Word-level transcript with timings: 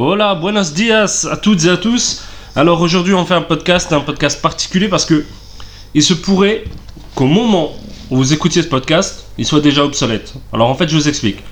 Hola, 0.00 0.36
buenos 0.36 0.74
dias 0.74 1.26
à 1.28 1.36
toutes 1.36 1.64
et 1.64 1.68
à 1.68 1.76
tous. 1.76 2.22
Alors 2.54 2.80
aujourd'hui 2.80 3.14
on 3.14 3.26
fait 3.26 3.34
un 3.34 3.42
podcast, 3.42 3.92
un 3.92 3.98
podcast 3.98 4.40
particulier 4.40 4.86
parce 4.86 5.04
que 5.04 5.24
il 5.92 6.04
se 6.04 6.14
pourrait 6.14 6.62
qu'au 7.16 7.26
moment 7.26 7.72
où 8.08 8.18
vous 8.18 8.32
écoutiez 8.32 8.62
ce 8.62 8.68
podcast, 8.68 9.26
il 9.38 9.44
soit 9.44 9.60
déjà 9.60 9.84
obsolète. 9.84 10.34
Alors 10.52 10.70
en 10.70 10.76
fait 10.76 10.88
je 10.88 10.94
vous 10.94 11.08
explique. 11.08 11.42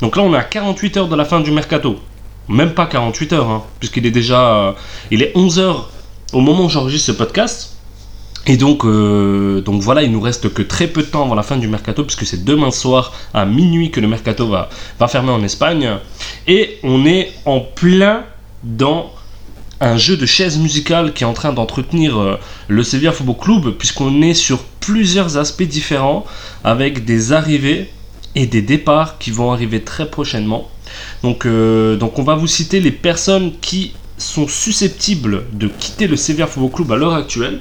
Donc 0.00 0.14
là 0.14 0.22
on 0.22 0.32
est 0.32 0.36
à 0.36 0.44
48 0.44 0.96
heures 0.96 1.08
de 1.08 1.16
la 1.16 1.24
fin 1.24 1.40
du 1.40 1.50
mercato. 1.50 1.98
Même 2.48 2.72
pas 2.72 2.86
48 2.86 3.32
heures, 3.32 3.50
hein, 3.50 3.64
puisqu'il 3.80 4.06
est 4.06 4.12
déjà... 4.12 4.54
euh, 4.54 4.72
il 5.10 5.20
est 5.20 5.32
11 5.34 5.58
heures 5.58 5.90
au 6.32 6.40
moment 6.40 6.66
où 6.66 6.68
j'enregistre 6.68 7.08
ce 7.08 7.18
podcast. 7.18 7.77
Et 8.48 8.56
donc, 8.56 8.84
euh, 8.84 9.60
donc 9.60 9.82
voilà, 9.82 10.02
il 10.02 10.10
nous 10.10 10.22
reste 10.22 10.52
que 10.52 10.62
très 10.62 10.88
peu 10.88 11.02
de 11.02 11.06
temps 11.06 11.22
avant 11.22 11.34
la 11.34 11.42
fin 11.42 11.58
du 11.58 11.68
mercato, 11.68 12.02
puisque 12.02 12.24
c'est 12.24 12.44
demain 12.44 12.70
soir 12.70 13.12
à 13.34 13.44
minuit 13.44 13.90
que 13.90 14.00
le 14.00 14.08
mercato 14.08 14.48
va, 14.48 14.70
va 14.98 15.06
fermer 15.06 15.30
en 15.30 15.42
Espagne. 15.44 15.98
Et 16.46 16.78
on 16.82 17.04
est 17.04 17.30
en 17.44 17.60
plein 17.60 18.24
dans 18.64 19.12
un 19.80 19.98
jeu 19.98 20.16
de 20.16 20.24
chaises 20.24 20.58
musicales 20.58 21.12
qui 21.12 21.24
est 21.24 21.26
en 21.26 21.34
train 21.34 21.52
d'entretenir 21.52 22.18
euh, 22.18 22.36
le 22.68 22.82
Sevilla 22.82 23.12
Football 23.12 23.36
Club, 23.36 23.70
puisqu'on 23.76 24.22
est 24.22 24.34
sur 24.34 24.60
plusieurs 24.80 25.36
aspects 25.36 25.62
différents, 25.62 26.24
avec 26.64 27.04
des 27.04 27.32
arrivées 27.32 27.90
et 28.34 28.46
des 28.46 28.62
départs 28.62 29.18
qui 29.18 29.30
vont 29.30 29.52
arriver 29.52 29.82
très 29.82 30.10
prochainement. 30.10 30.70
Donc, 31.22 31.44
euh, 31.44 31.96
donc 31.96 32.18
on 32.18 32.22
va 32.22 32.34
vous 32.34 32.46
citer 32.46 32.80
les 32.80 32.92
personnes 32.92 33.52
qui 33.60 33.92
sont 34.16 34.48
susceptibles 34.48 35.44
de 35.52 35.68
quitter 35.68 36.06
le 36.06 36.16
Sevilla 36.16 36.46
Football 36.46 36.72
Club 36.72 36.92
à 36.92 36.96
l'heure 36.96 37.14
actuelle. 37.14 37.60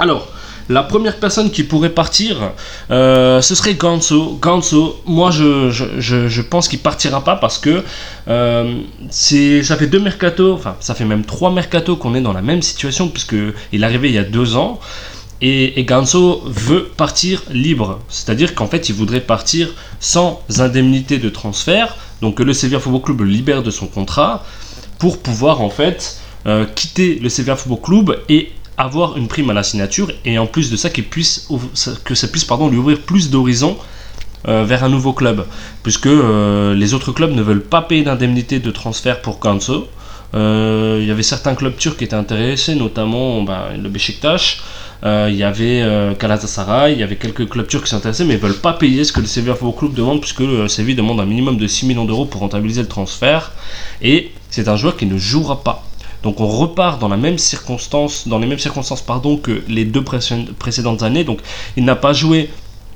Alors, 0.00 0.26
la 0.70 0.82
première 0.82 1.18
personne 1.18 1.50
qui 1.50 1.62
pourrait 1.62 1.90
partir, 1.90 2.52
euh, 2.90 3.42
ce 3.42 3.54
serait 3.54 3.74
Ganso. 3.74 4.38
Ganso, 4.40 4.98
moi 5.04 5.30
je, 5.30 6.40
pense 6.40 6.68
qu'il 6.68 6.78
partira 6.78 7.22
pas 7.22 7.36
parce 7.36 7.58
que 7.58 7.84
euh, 8.28 8.80
ça 9.10 9.76
fait 9.76 9.86
deux 9.86 10.00
mercatos, 10.00 10.54
enfin 10.54 10.76
ça 10.80 10.94
fait 10.94 11.04
même 11.04 11.26
trois 11.26 11.50
mercatos 11.52 11.96
qu'on 11.96 12.14
est 12.14 12.22
dans 12.22 12.32
la 12.32 12.40
même 12.40 12.62
situation 12.62 13.08
puisque 13.08 13.36
il 13.72 13.82
est 13.82 13.84
arrivé 13.84 14.08
il 14.08 14.14
y 14.14 14.18
a 14.18 14.24
deux 14.24 14.56
ans. 14.56 14.80
Et, 15.42 15.78
et 15.78 15.84
Ganso 15.84 16.42
veut 16.46 16.84
partir 16.96 17.42
libre, 17.50 17.98
c'est-à-dire 18.08 18.54
qu'en 18.54 18.66
fait 18.66 18.88
il 18.88 18.94
voudrait 18.94 19.20
partir 19.20 19.74
sans 19.98 20.42
indemnité 20.58 21.18
de 21.18 21.28
transfert, 21.28 21.96
donc 22.22 22.36
que 22.36 22.42
le 22.42 22.54
Sevilla 22.54 22.78
Football 22.78 23.02
Club 23.02 23.20
le 23.20 23.26
libère 23.26 23.62
de 23.62 23.70
son 23.70 23.86
contrat 23.86 24.44
pour 24.98 25.18
pouvoir 25.18 25.60
en 25.60 25.70
fait 25.70 26.20
euh, 26.46 26.64
quitter 26.74 27.16
le 27.16 27.28
Sevilla 27.28 27.54
Football 27.54 27.80
Club 27.82 28.18
et 28.30 28.50
avoir 28.80 29.16
une 29.16 29.28
prime 29.28 29.50
à 29.50 29.52
la 29.52 29.62
signature 29.62 30.10
et 30.24 30.38
en 30.38 30.46
plus 30.46 30.70
de 30.70 30.76
ça 30.76 30.88
qu'il 30.90 31.04
puisse 31.04 31.48
que 32.04 32.14
ça 32.14 32.28
puisse 32.28 32.44
pardon 32.44 32.68
lui 32.68 32.78
ouvrir 32.78 33.00
plus 33.00 33.30
d'horizons 33.30 33.76
euh, 34.48 34.64
vers 34.64 34.84
un 34.84 34.88
nouveau 34.88 35.12
club 35.12 35.44
puisque 35.82 36.06
euh, 36.06 36.74
les 36.74 36.94
autres 36.94 37.12
clubs 37.12 37.32
ne 37.32 37.42
veulent 37.42 37.62
pas 37.62 37.82
payer 37.82 38.02
d'indemnité 38.02 38.58
de 38.58 38.70
transfert 38.70 39.20
pour 39.20 39.38
Ganso 39.38 39.88
Euh, 40.32 41.00
il 41.02 41.08
y 41.08 41.10
avait 41.10 41.28
certains 41.34 41.56
clubs 41.56 41.76
turcs 41.76 41.96
qui 41.98 42.04
étaient 42.04 42.22
intéressés 42.26 42.76
notamment 42.76 43.42
ben, 43.48 43.62
le 43.84 43.88
Beşiktaş 43.88 44.44
il 45.32 45.36
y 45.42 45.44
avait 45.52 45.80
Galatasaray, 46.20 46.92
il 46.92 47.00
y 47.00 47.02
avait 47.02 47.20
quelques 47.24 47.46
clubs 47.52 47.66
turcs 47.66 47.86
qui 47.88 47.94
intéressés, 47.94 48.24
mais 48.26 48.34
ils 48.34 48.44
veulent 48.46 48.62
pas 48.68 48.74
payer 48.74 49.02
ce 49.02 49.12
que 49.14 49.20
le 49.20 49.26
Sevilla 49.26 49.54
Football 49.54 49.78
Club 49.78 49.94
demande, 49.94 50.20
puisque 50.20 50.44
le 50.52 50.68
Sevilla 50.68 50.98
demande 51.02 51.18
un 51.24 51.24
minimum 51.24 51.56
de 51.56 51.66
6 51.66 51.86
millions 51.86 52.04
d'euros 52.04 52.26
pour 52.26 52.42
rentabiliser 52.42 52.82
le 52.82 52.88
transfert. 52.96 53.44
Et 54.02 54.30
c'est 54.50 54.68
un 54.68 54.76
joueur 54.76 54.94
qui 54.98 55.06
ne 55.06 55.16
jouera 55.16 55.56
pas. 55.64 55.89
Donc 56.22 56.40
on 56.40 56.46
repart 56.46 57.00
dans 57.00 57.08
la 57.08 57.16
même 57.16 57.38
circonstance, 57.38 58.28
dans 58.28 58.38
les 58.38 58.46
mêmes 58.46 58.58
circonstances 58.58 59.00
pardon, 59.00 59.36
que 59.36 59.62
les 59.68 59.84
deux 59.84 60.02
précé- 60.02 60.52
précédentes 60.58 61.02
années. 61.02 61.24
Donc 61.24 61.40
il 61.76 61.84
n'a 61.84 61.96
pas 61.96 62.12
joué 62.12 62.50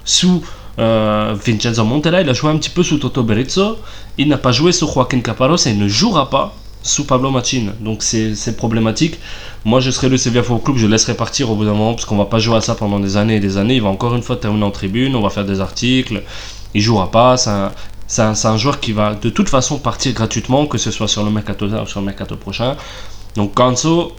sous 0.05 0.43
euh, 0.79 1.35
Vincenzo 1.45 1.85
Montella, 1.85 2.21
il 2.21 2.29
a 2.29 2.35
joué 2.35 2.51
un 2.51 2.59
petit 2.59 2.71
peu 2.71 2.83
sous 2.83 2.99
Toto 2.99 3.23
Berizzo. 3.23 3.79
Il 4.19 4.29
n'a 4.29 4.39
pas 4.39 4.53
joué 4.53 4.73
sous 4.73 4.87
Joaquin 4.87 5.21
Caparros 5.21 5.57
et 5.67 5.71
il 5.71 5.79
ne 5.79 5.89
jouera 5.89 6.29
pas 6.29 6.55
sous 6.83 7.05
Pablo 7.05 7.31
Machin. 7.31 7.73
Donc 7.81 8.03
c'est 8.03 8.57
problématique. 8.57 9.19
Moi 9.65 9.81
je 9.81 9.91
serais 9.91 10.11
le 10.11 10.19
Sevilla 10.19 10.43
Football 10.43 10.65
Club, 10.65 10.77
je 10.77 10.87
laisserai 10.87 11.15
partir 11.15 11.51
au 11.51 11.55
bout 11.55 11.65
d'un 11.65 11.73
moment 11.73 11.95
parce 11.95 12.05
qu'on 12.05 12.19
va 12.19 12.27
pas 12.27 12.39
jouer 12.39 12.57
à 12.57 12.61
ça 12.61 12.75
pendant 12.75 13.01
des 13.01 13.17
années 13.17 13.37
et 13.37 13.41
des 13.41 13.57
années. 13.57 13.77
Il 13.77 13.83
va 13.83 13.89
encore 13.89 14.15
une 14.15 14.23
fois 14.23 14.37
terminer 14.37 14.65
en 14.65 14.71
tribune, 14.71 15.17
on 15.17 15.23
va 15.23 15.31
faire 15.31 15.47
des 15.47 15.61
articles. 15.61 16.23
Il 16.75 16.83
jouera 16.83 17.11
pas. 17.11 17.37
C'est 18.07 18.47
un 18.47 18.57
joueur 18.59 18.81
qui 18.81 18.93
va 18.93 19.15
de 19.15 19.31
toute 19.31 19.49
façon 19.49 19.79
partir 19.79 20.13
gratuitement, 20.13 20.67
que 20.67 20.77
ce 20.77 20.91
soit 20.91 21.09
sur 21.09 21.25
le 21.25 21.31
mercato 21.31 21.67
ou 21.67 21.87
sur 21.87 22.01
le 22.01 22.07
mercato 22.07 22.37
prochain. 22.37 22.77
Donc 23.37 23.55
Ganso, 23.55 24.13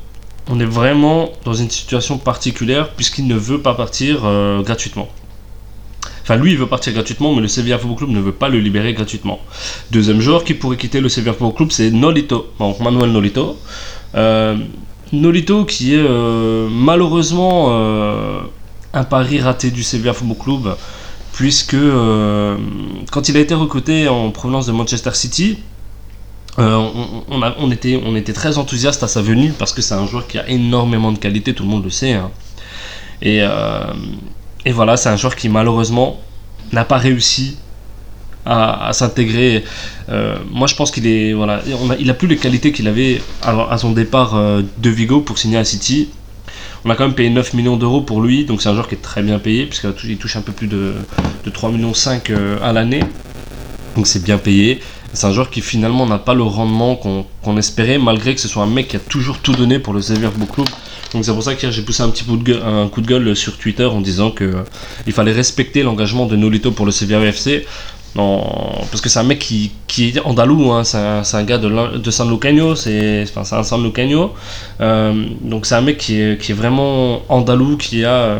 on 0.50 0.60
est 0.60 0.66
vraiment 0.66 1.32
dans 1.44 1.54
une 1.54 1.70
situation 1.70 2.18
particulière 2.18 2.90
puisqu'il 2.92 3.28
ne 3.28 3.36
veut 3.36 3.62
pas 3.62 3.74
partir 3.74 4.22
euh, 4.26 4.62
gratuitement. 4.62 5.08
Enfin, 6.22 6.38
lui, 6.38 6.52
il 6.52 6.58
veut 6.58 6.66
partir 6.68 6.92
gratuitement, 6.94 7.36
mais 7.36 7.42
le 7.42 7.48
Sevilla 7.48 7.78
Football 7.78 7.98
Club 7.98 8.10
ne 8.10 8.20
veut 8.20 8.32
pas 8.32 8.50
le 8.50 8.60
libérer 8.60 8.94
gratuitement. 8.94 9.40
Deuxième 9.92 10.22
joueur 10.22 10.44
qui 10.44 10.56
pourrait 10.56 10.78
quitter 10.78 11.00
le 11.00 11.08
Sevilla 11.08 11.34
Football 11.34 11.54
Club, 11.54 11.72
c'est 11.72 11.92
Nolito, 11.92 12.48
Manuel 12.60 13.12
Nolito. 13.12 13.58
Euh, 14.16 14.58
Nolito 15.14 15.66
qui 15.66 15.94
est 15.94 16.04
euh, 16.04 16.68
malheureusement 16.72 17.70
un 18.94 19.04
pari 19.04 19.40
raté 19.40 19.70
du 19.70 19.84
Sevilla 19.84 20.14
Football 20.14 20.38
Club, 20.38 20.76
puisque 21.32 21.78
quand 23.12 23.30
il 23.30 23.38
a 23.38 23.40
été 23.40 23.54
recruté 23.54 24.08
en 24.08 24.32
provenance 24.32 24.66
de 24.66 24.72
Manchester 24.72 25.14
City, 25.14 25.60
euh, 26.60 26.76
on, 27.30 27.42
on 27.60 27.72
était, 27.72 28.00
on 28.06 28.16
était 28.16 28.34
très 28.34 28.58
enthousiaste 28.58 29.04
à 29.04 29.08
sa 29.08 29.22
venue 29.22 29.52
parce 29.58 29.74
que 29.74 29.82
c'est 29.82 29.94
un 29.96 30.08
joueur 30.08 30.26
qui 30.28 30.38
a 30.38 30.48
énormément 30.50 31.12
de 31.12 31.18
qualité, 31.18 31.54
tout 31.54 31.64
le 31.64 31.70
monde 31.70 31.84
le 31.84 31.90
sait. 31.90 32.14
hein. 32.14 32.32
Et, 33.22 33.40
euh, 33.42 33.82
et 34.66 34.72
voilà, 34.72 34.96
c'est 34.98 35.10
un 35.10 35.18
joueur 35.18 35.36
qui 35.36 35.50
malheureusement 35.50 36.20
n'a 36.72 36.86
pas 36.86 36.98
réussi 36.98 37.58
à, 38.46 38.92
s'intégrer. 38.94 39.64
Euh, 40.10 40.38
moi, 40.52 40.68
je 40.68 40.76
pense 40.76 40.92
qu'il 40.92 41.08
est, 41.08 41.34
voilà, 41.34 41.56
a- 41.56 41.96
il 42.00 42.10
a 42.10 42.14
plus 42.14 42.28
les 42.28 42.38
qualités 42.38 42.72
qu'il 42.72 42.88
avait 42.88 43.22
à, 43.42 43.78
son 43.78 43.92
départ 43.92 44.36
de 44.36 44.90
Vigo 44.90 45.22
pour 45.22 45.38
signer 45.38 45.58
à 45.58 45.66
City. 45.66 46.10
On 46.86 46.90
a 46.92 46.96
quand 46.96 47.06
même 47.06 47.16
payé 47.16 47.30
9 47.32 47.54
millions 47.56 47.78
d'euros 47.78 48.02
pour 48.02 48.22
lui, 48.22 48.46
donc 48.46 48.62
c'est 48.62 48.70
un 48.70 48.74
joueur 48.74 48.88
qui 48.88 48.94
est 48.96 49.02
très 49.02 49.24
bien 49.24 49.40
payé, 49.40 49.66
puisqu'il 49.66 50.18
touche- 50.18 50.36
un 50.36 50.42
peu 50.42 50.52
plus 50.52 50.68
de, 50.68 50.94
de 51.44 51.50
3 51.50 51.72
millions 51.72 51.96
5 51.96 52.32
à 52.62 52.72
l'année. 52.72 53.02
Donc 53.96 54.06
c'est 54.08 54.24
bien 54.24 54.38
payé. 54.38 54.80
C'est 55.16 55.28
un 55.28 55.32
joueur 55.32 55.50
qui 55.50 55.62
finalement 55.62 56.06
n'a 56.06 56.18
pas 56.18 56.34
le 56.34 56.44
rendement 56.44 56.96
qu'on 56.96 57.58
espérait, 57.58 57.98
malgré 57.98 58.36
que 58.36 58.42
ce 58.42 58.48
soit 58.48 58.64
un 58.64 58.68
mec 58.68 58.90
qui 58.90 58.98
a 58.98 59.00
toujours 59.00 59.40
tout 59.40 59.54
donné 59.54 59.80
pour 59.80 59.94
le 59.94 60.02
Sevilla 60.02 60.30
Football 60.30 60.50
Club. 60.50 60.68
Donc 61.14 61.24
c'est 61.24 61.32
pour 61.32 61.44
ça 61.44 61.56
que 61.56 61.72
j'ai 61.72 61.82
poussé 61.82 62.04
un 62.04 62.10
petit 62.10 62.26
coup 62.26 62.36
de 62.36 63.08
gueule, 63.08 63.36
sur 63.36 63.58
Twitter 63.58 63.86
en 63.86 64.02
disant 64.02 64.32
que 64.32 64.44
euh, 64.44 65.12
fallait 65.12 65.32
respecter 65.32 65.84
l'engagement 65.84 66.26
de 66.26 66.36
Nolito 66.36 66.72
pour 66.72 66.86
le 66.86 66.92
Sevilla 66.92 67.22
FC. 67.22 67.66
Parce 68.16 69.02
que 69.02 69.10
c'est 69.10 69.20
un 69.20 69.24
mec 69.24 69.40
qui, 69.40 69.72
est 70.00 70.20
andalou, 70.26 70.72
hein, 70.72 70.84
c'est 70.84 70.98
un, 70.98 71.44
gars 71.44 71.58
de, 71.58 72.12
San 72.12 72.30
Lucaño, 72.30 72.76
c'est 72.76 73.26
un 73.36 73.64
San 73.64 73.84
Lucaño. 73.84 74.34
Euh, 74.80 75.26
donc 75.42 75.66
c'est 75.66 75.76
un 75.76 75.82
mec 75.82 75.98
qui 75.98 76.20
est, 76.20 76.54
vraiment 76.54 77.22
andalou, 77.30 77.78
qui 77.78 78.06
a, 78.06 78.40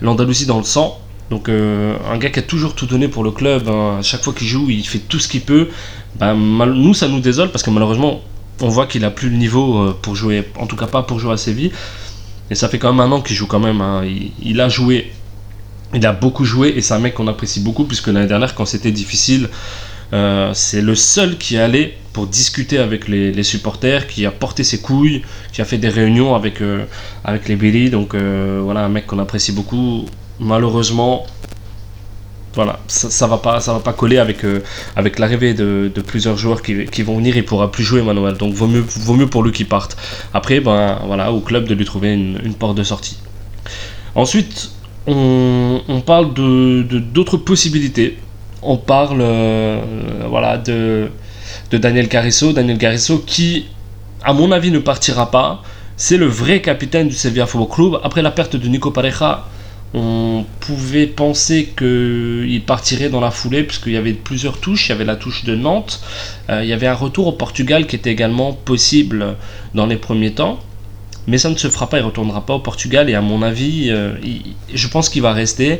l'Andalousie 0.00 0.46
dans 0.46 0.58
le 0.58 0.64
sang. 0.64 1.00
Donc 1.30 1.48
euh, 1.48 1.96
un 2.10 2.18
gars 2.18 2.30
qui 2.30 2.38
a 2.38 2.42
toujours 2.42 2.74
tout 2.74 2.86
donné 2.86 3.08
pour 3.08 3.24
le 3.24 3.30
club, 3.30 3.68
hein. 3.68 4.00
chaque 4.02 4.22
fois 4.22 4.32
qu'il 4.34 4.46
joue, 4.46 4.68
il 4.68 4.86
fait 4.86 4.98
tout 4.98 5.18
ce 5.18 5.26
qu'il 5.28 5.40
peut. 5.40 5.68
Ben, 6.16 6.34
mal- 6.34 6.74
nous, 6.74 6.94
ça 6.94 7.08
nous 7.08 7.20
désole 7.20 7.50
parce 7.50 7.62
que 7.62 7.70
malheureusement, 7.70 8.20
on 8.60 8.68
voit 8.68 8.86
qu'il 8.86 9.04
a 9.04 9.10
plus 9.10 9.30
le 9.30 9.36
niveau 9.36 9.78
euh, 9.78 9.98
pour 10.00 10.14
jouer, 10.14 10.44
en 10.58 10.66
tout 10.66 10.76
cas 10.76 10.86
pas 10.86 11.02
pour 11.02 11.18
jouer 11.18 11.32
à 11.32 11.36
Séville. 11.36 11.72
Et 12.50 12.54
ça 12.54 12.68
fait 12.68 12.78
quand 12.78 12.92
même 12.92 13.00
un 13.00 13.10
an 13.10 13.20
qu'il 13.22 13.34
joue 13.34 13.46
quand 13.46 13.58
même. 13.58 13.80
hein. 13.80 14.02
Il, 14.42 14.60
a 14.60 14.68
joué, 14.68 15.12
il 15.94 16.04
a 16.06 16.12
beaucoup 16.12 16.44
joué 16.44 16.74
et 16.76 16.82
c'est 16.82 16.92
un 16.94 16.98
mec 16.98 17.14
qu'on 17.14 17.26
apprécie 17.26 17.60
beaucoup 17.60 17.84
puisque 17.84 18.08
l'année 18.08 18.26
dernière, 18.26 18.54
quand 18.54 18.66
c'était 18.66 18.92
difficile, 18.92 19.48
euh, 20.12 20.50
c'est 20.52 20.82
le 20.82 20.94
seul 20.94 21.38
qui 21.38 21.56
est 21.56 21.60
allé 21.60 21.94
pour 22.12 22.26
discuter 22.26 22.78
avec 22.78 23.08
les, 23.08 23.42
supporters, 23.42 24.06
qui 24.06 24.26
a 24.26 24.30
porté 24.30 24.62
ses 24.62 24.80
couilles, 24.80 25.22
qui 25.52 25.62
a 25.62 25.64
fait 25.64 25.78
des 25.78 25.88
réunions 25.88 26.34
avec, 26.36 26.62
avec 27.24 27.48
les 27.48 27.56
Billy. 27.56 27.88
Donc 27.90 28.14
voilà, 28.14 28.84
un 28.84 28.88
mec 28.90 29.06
qu'on 29.06 29.18
apprécie 29.18 29.50
beaucoup. 29.50 30.04
Malheureusement, 30.40 31.26
voilà, 32.54 32.78
ça, 32.86 33.10
ça 33.10 33.26
va 33.26 33.38
pas, 33.38 33.60
ça 33.60 33.72
va 33.72 33.80
pas 33.80 33.92
coller 33.92 34.18
avec, 34.18 34.44
euh, 34.44 34.62
avec 34.96 35.18
l'arrivée 35.18 35.54
de, 35.54 35.90
plusieurs 36.06 36.36
joueurs 36.36 36.62
qui, 36.62 37.02
vont 37.02 37.16
venir. 37.16 37.36
Il 37.36 37.44
pourra 37.44 37.70
plus 37.70 37.84
jouer 37.84 38.02
Manuel, 38.02 38.34
donc 38.34 38.54
vaut 38.54 38.66
mieux, 38.66 38.84
vaut 39.00 39.14
mieux 39.14 39.26
pour 39.26 39.42
lui 39.42 39.52
qu'il 39.52 39.66
parte. 39.66 39.96
Après, 40.32 40.60
ben 40.60 41.00
voilà, 41.06 41.32
au 41.32 41.40
club 41.40 41.66
de 41.66 41.74
lui 41.74 41.84
trouver 41.84 42.12
une, 42.14 42.54
porte 42.54 42.76
de 42.76 42.82
sortie. 42.82 43.18
Ensuite, 44.14 44.70
on, 45.06 46.02
parle 46.06 46.32
de 46.34 46.98
d'autres 46.98 47.36
possibilités. 47.36 48.18
On 48.62 48.76
parle, 48.76 49.20
euh, 49.20 49.80
voilà, 50.28 50.56
de 50.58 51.10
de 51.70 51.78
Daniel 51.78 52.08
Carrisso, 52.08 52.52
Daniel 52.52 52.78
Carrisso 52.78 53.18
qui, 53.18 53.66
à 54.22 54.32
mon 54.32 54.52
avis, 54.52 54.70
ne 54.70 54.78
partira 54.78 55.30
pas. 55.30 55.62
C'est 55.96 56.16
le 56.16 56.26
vrai 56.26 56.60
capitaine 56.60 57.08
du 57.08 57.14
Sevilla 57.14 57.46
Football 57.46 57.68
Club. 57.74 58.00
Après 58.02 58.22
la 58.22 58.30
perte 58.30 58.56
de 58.56 58.68
Nico 58.68 58.90
Pareja, 58.90 59.46
on 59.94 60.44
pouvait 60.58 61.06
penser 61.06 61.72
qu'il 61.76 62.62
partirait 62.66 63.10
dans 63.10 63.20
la 63.20 63.30
foulée, 63.30 63.62
puisqu'il 63.62 63.92
y 63.92 63.96
avait 63.96 64.12
plusieurs 64.12 64.58
touches. 64.58 64.88
Il 64.88 64.90
y 64.90 64.92
avait 64.92 65.04
la 65.04 65.14
touche 65.14 65.44
de 65.44 65.54
Nantes. 65.54 66.02
Euh, 66.50 66.64
il 66.64 66.68
y 66.68 66.72
avait 66.72 66.88
un 66.88 66.94
retour 66.94 67.28
au 67.28 67.32
Portugal 67.32 67.86
qui 67.86 67.94
était 67.94 68.10
également 68.10 68.52
possible 68.52 69.36
dans 69.74 69.86
les 69.86 69.96
premiers 69.96 70.32
temps. 70.32 70.58
Mais 71.28 71.38
ça 71.38 71.48
ne 71.48 71.56
se 71.56 71.68
fera 71.68 71.88
pas, 71.88 71.98
il 71.98 72.02
ne 72.02 72.06
retournera 72.06 72.44
pas 72.44 72.54
au 72.54 72.58
Portugal. 72.58 73.08
Et 73.08 73.14
à 73.14 73.20
mon 73.20 73.40
avis, 73.40 73.90
euh, 73.90 74.14
je 74.74 74.88
pense 74.88 75.08
qu'il 75.08 75.22
va 75.22 75.32
rester. 75.32 75.78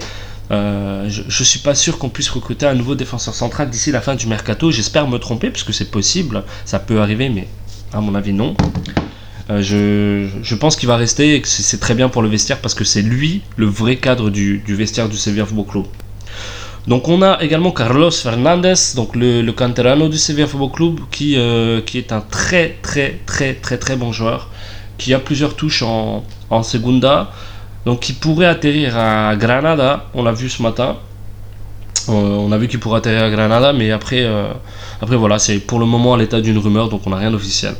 je, 0.51 1.23
ne 1.23 1.45
suis 1.45 1.59
pas 1.59 1.75
sûr 1.75 1.99
qu'on 1.99 2.09
puisse 2.09 2.31
recruter 2.31 2.67
un 2.67 2.75
nouveau 2.75 2.95
défenseur 2.95 3.35
central 3.35 3.69
d'ici 3.69 3.91
la 3.91 4.01
fin 4.01 4.15
du 4.15 4.29
mercato. 4.29 4.71
J'espère 4.71 5.09
me 5.09 5.19
tromper, 5.19 5.51
puisque 5.51 5.75
c'est 5.75 5.91
possible, 5.91 6.45
ça 6.65 6.79
peut 6.79 7.01
arriver, 7.01 7.31
mais 7.31 7.49
à 7.93 8.01
mon 8.01 8.15
avis, 8.15 8.33
non. 8.33 8.55
Je, 9.49 10.55
pense 10.55 10.77
qu'il 10.77 10.89
va 10.89 10.97
rester 10.97 11.35
et 11.35 11.41
que 11.41 11.49
c'est 11.49 11.79
très 11.79 11.95
bien 11.95 12.09
pour 12.09 12.23
le 12.23 12.29
vestiaire 12.29 12.61
parce 12.61 12.75
que 12.75 12.85
c'est 12.85 13.03
lui 13.03 13.43
le 13.57 13.67
vrai 13.67 13.97
cadre 13.97 14.31
du, 14.31 14.63
vestiaire 14.67 15.09
du 15.09 15.17
Sevilla 15.17 15.45
Football 15.45 15.67
Club. 15.67 15.85
Donc 16.87 17.09
on 17.09 17.23
a 17.23 17.43
également 17.43 17.71
Carlos 17.71 18.11
Fernandez, 18.11 18.75
donc 18.95 19.17
le, 19.17 19.51
canterano 19.53 20.09
du 20.09 20.19
Sevilla 20.19 20.47
Football 20.47 20.71
Club, 20.73 21.01
qui, 21.11 21.37
euh, 21.37 21.81
qui 21.81 21.99
est 21.99 22.13
un 22.13 22.21
très 22.21 22.77
très 22.83 23.21
très 23.27 23.55
très 23.55 23.79
très 23.79 23.97
bon 23.97 24.13
joueur, 24.13 24.51
qui 24.99 25.15
a 25.15 25.19
plusieurs 25.19 25.57
touches 25.57 25.83
en, 25.83 26.25
en 26.51 26.63
Segunda, 26.63 27.31
donc 27.87 28.01
qui 28.01 28.13
pourrait 28.13 28.47
atterrir 28.47 28.97
à 28.99 29.35
Granada, 29.37 30.07
on 30.15 30.23
l'a 30.23 30.33
vu 30.33 30.49
ce 30.49 30.63
matin. 30.63 30.97
Euh, 32.09 32.13
on 32.13 32.53
a 32.53 32.59
vu 32.59 32.69
qu'il 32.69 32.81
pourrait 32.81 32.99
atterrir 32.99 33.25
à 33.25 33.31
Granada, 33.31 33.73
mais 33.73 33.91
après, 33.91 34.25
euh, 34.25 34.53
après 35.01 35.17
voilà, 35.17 35.39
c'est 35.39 35.59
pour 35.59 35.79
le 35.79 35.87
moment 35.87 36.15
à 36.15 36.19
l'état 36.19 36.41
d'une 36.41 36.59
rumeur, 36.59 36.89
donc 36.89 37.07
on 37.07 37.11
n'a 37.11 37.17
rien 37.17 37.31
d'officiel. 37.31 37.75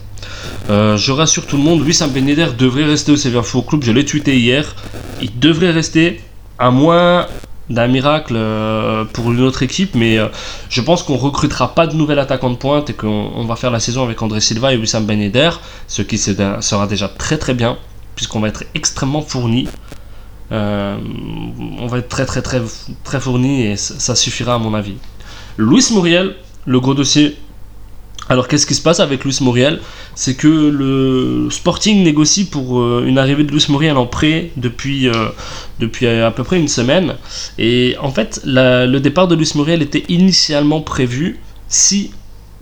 je 0.69 1.13
rassure 1.13 1.47
tout 1.47 1.57
le 1.57 1.63
monde, 1.63 1.85
Luis 1.85 1.99
Beneder 2.13 2.49
devrait 2.57 2.85
rester 2.85 3.13
au 3.13 3.17
Sevilla 3.17 3.43
Football 3.43 3.69
Club, 3.69 3.85
je 3.85 3.93
l'ai 3.93 4.05
tweeté 4.05 4.39
hier, 4.39 4.75
il 5.21 5.39
devrait 5.39 5.71
rester, 5.71 6.21
à 6.59 6.71
moins 6.71 7.27
d'un 7.71 7.87
miracle 7.87 8.35
euh, 8.37 9.05
pour 9.05 9.33
une 9.33 9.41
autre 9.41 9.63
équipe, 9.63 9.95
mais 9.95 10.19
euh, 10.19 10.29
je 10.69 10.81
pense 10.81 11.03
qu'on 11.03 11.17
recrutera 11.17 11.75
pas 11.75 11.87
de 11.87 11.95
nouvel 11.95 12.19
attaquant 12.19 12.51
de 12.51 12.57
pointe 12.57 12.91
et 12.91 12.93
qu'on 12.93 13.45
va 13.45 13.57
faire 13.57 13.71
la 13.71 13.81
saison 13.81 14.05
avec 14.05 14.21
André 14.21 14.41
Silva 14.41 14.73
et 14.73 14.77
Wissam 14.77 15.07
Ben 15.07 15.21
Yedder, 15.21 15.51
ce 15.87 16.03
qui 16.03 16.19
sera 16.19 16.87
déjà 16.87 17.09
très 17.09 17.39
très 17.39 17.55
bien, 17.55 17.79
puisqu'on 18.17 18.41
va 18.41 18.49
être 18.49 18.65
extrêmement 18.75 19.23
fourni. 19.23 19.69
Euh, 20.53 20.99
on 21.79 21.87
va 21.87 21.99
être 21.99 22.09
très 22.09 22.27
très 22.27 22.43
très 22.43 22.61
très 23.03 23.21
fourni 23.21 23.63
et 23.63 23.77
ça 23.77 24.15
suffira 24.15 24.55
à 24.55 24.59
mon 24.59 24.75
avis. 24.75 24.97
Luis 25.57 25.87
Muriel, 25.93 26.37
le 26.67 26.81
gros 26.81 26.95
dossier 26.95 27.37
alors 28.29 28.49
qu'est-ce 28.49 28.67
qui 28.67 28.75
se 28.75 28.81
passe 28.81 29.01
avec 29.01 29.23
Luis 29.25 29.39
Muriel? 29.43 29.81
C'est 30.15 30.35
que 30.35 30.49
le 30.49 31.51
Sporting 31.51 32.03
négocie 32.03 32.47
pour 32.47 32.81
euh, 32.81 33.05
une 33.07 33.19
arrivée 33.19 33.45
de 33.45 33.53
Luis 33.53 33.67
Muriel 33.69 33.99
en 33.99 34.07
prêt 34.07 34.51
depuis, 34.57 35.09
euh, 35.09 35.29
depuis 35.79 36.07
à 36.07 36.31
peu 36.31 36.43
près 36.43 36.59
une 36.59 36.69
semaine. 36.69 37.17
Et 37.59 37.97
en 38.01 38.11
fait, 38.11 38.41
le 38.47 38.99
départ 38.99 39.29
de 39.29 39.35
Luis 39.35 39.53
Muriel 39.55 39.83
était 39.83 40.05
initialement 40.09 40.81
prévu 40.81 41.39
si 41.69 42.13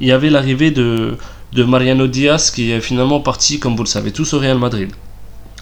il 0.01 0.09
y 0.09 0.13
avait 0.13 0.31
l'arrivée 0.31 0.73
de, 0.73 1.17
de 1.53 1.65
Mariano 1.65 2.09
Diaz 2.09 2.51
qui 2.51 2.73
est 2.73 2.81
finalement 2.81 3.21
parti, 3.21 3.61
comme 3.61 3.77
vous 3.77 3.85
le 3.85 3.89
savez 3.89 4.11
tous, 4.11 4.33
au 4.35 4.41
Real 4.41 4.59
Madrid. 4.59 4.91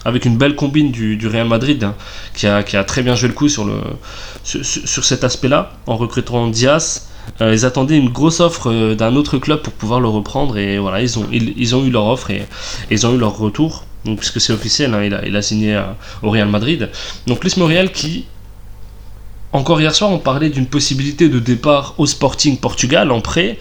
Avec 0.03 0.25
une 0.25 0.37
belle 0.37 0.55
combine 0.55 0.91
du, 0.91 1.27
Real 1.27 1.47
Madrid 1.47 1.83
hein, 1.83 1.95
qui, 2.33 2.47
a, 2.47 2.83
très 2.83 3.03
bien 3.03 3.15
joué 3.15 3.29
le 3.29 3.35
coup 3.35 3.49
sur, 3.49 3.67
cet 4.43 5.23
aspect-là 5.23 5.73
en 5.85 5.97
recrutant 5.97 6.47
Diaz 6.47 7.07
euh, 7.39 7.53
ils 7.53 7.65
attendaient 7.65 7.97
une 7.97 8.09
grosse 8.09 8.39
offre 8.39 8.71
euh, 8.71 8.95
d'un 8.95 9.15
autre 9.15 9.37
club 9.37 9.61
pour 9.61 9.73
pouvoir 9.73 9.99
le 9.99 10.07
reprendre 10.07 10.57
et 10.57 10.77
voilà, 10.79 11.01
ils 11.01 11.19
ont, 11.19 11.27
eu 11.31 11.89
leur 11.89 12.05
offre 12.05 12.31
et, 12.31 12.45
ils 12.89 13.05
ont 13.05 13.13
eu 13.13 13.17
leur 13.17 13.37
retour. 13.37 13.85
Puisque 14.17 14.41
c'est 14.41 14.51
officiel, 14.51 14.95
hein, 14.95 15.03
il, 15.03 15.35
a, 15.35 15.41
signé 15.43 15.75
euh, 15.75 15.83
au 16.23 16.31
Real 16.31 16.49
Madrid. 16.49 16.89
Donc 17.27 17.43
Luis 17.43 17.53
qui, 17.93 18.25
encore 19.53 19.79
hier 19.79 19.93
soir, 19.93 20.09
on 20.09 20.17
parlait 20.17 20.49
d'une 20.49 20.65
possibilité 20.65 21.29
de 21.29 21.37
départ 21.37 21.93
au 21.99 22.07
Sporting 22.07 22.57
Portugal 22.57 23.11
en 23.11 23.21
prêt. 23.21 23.59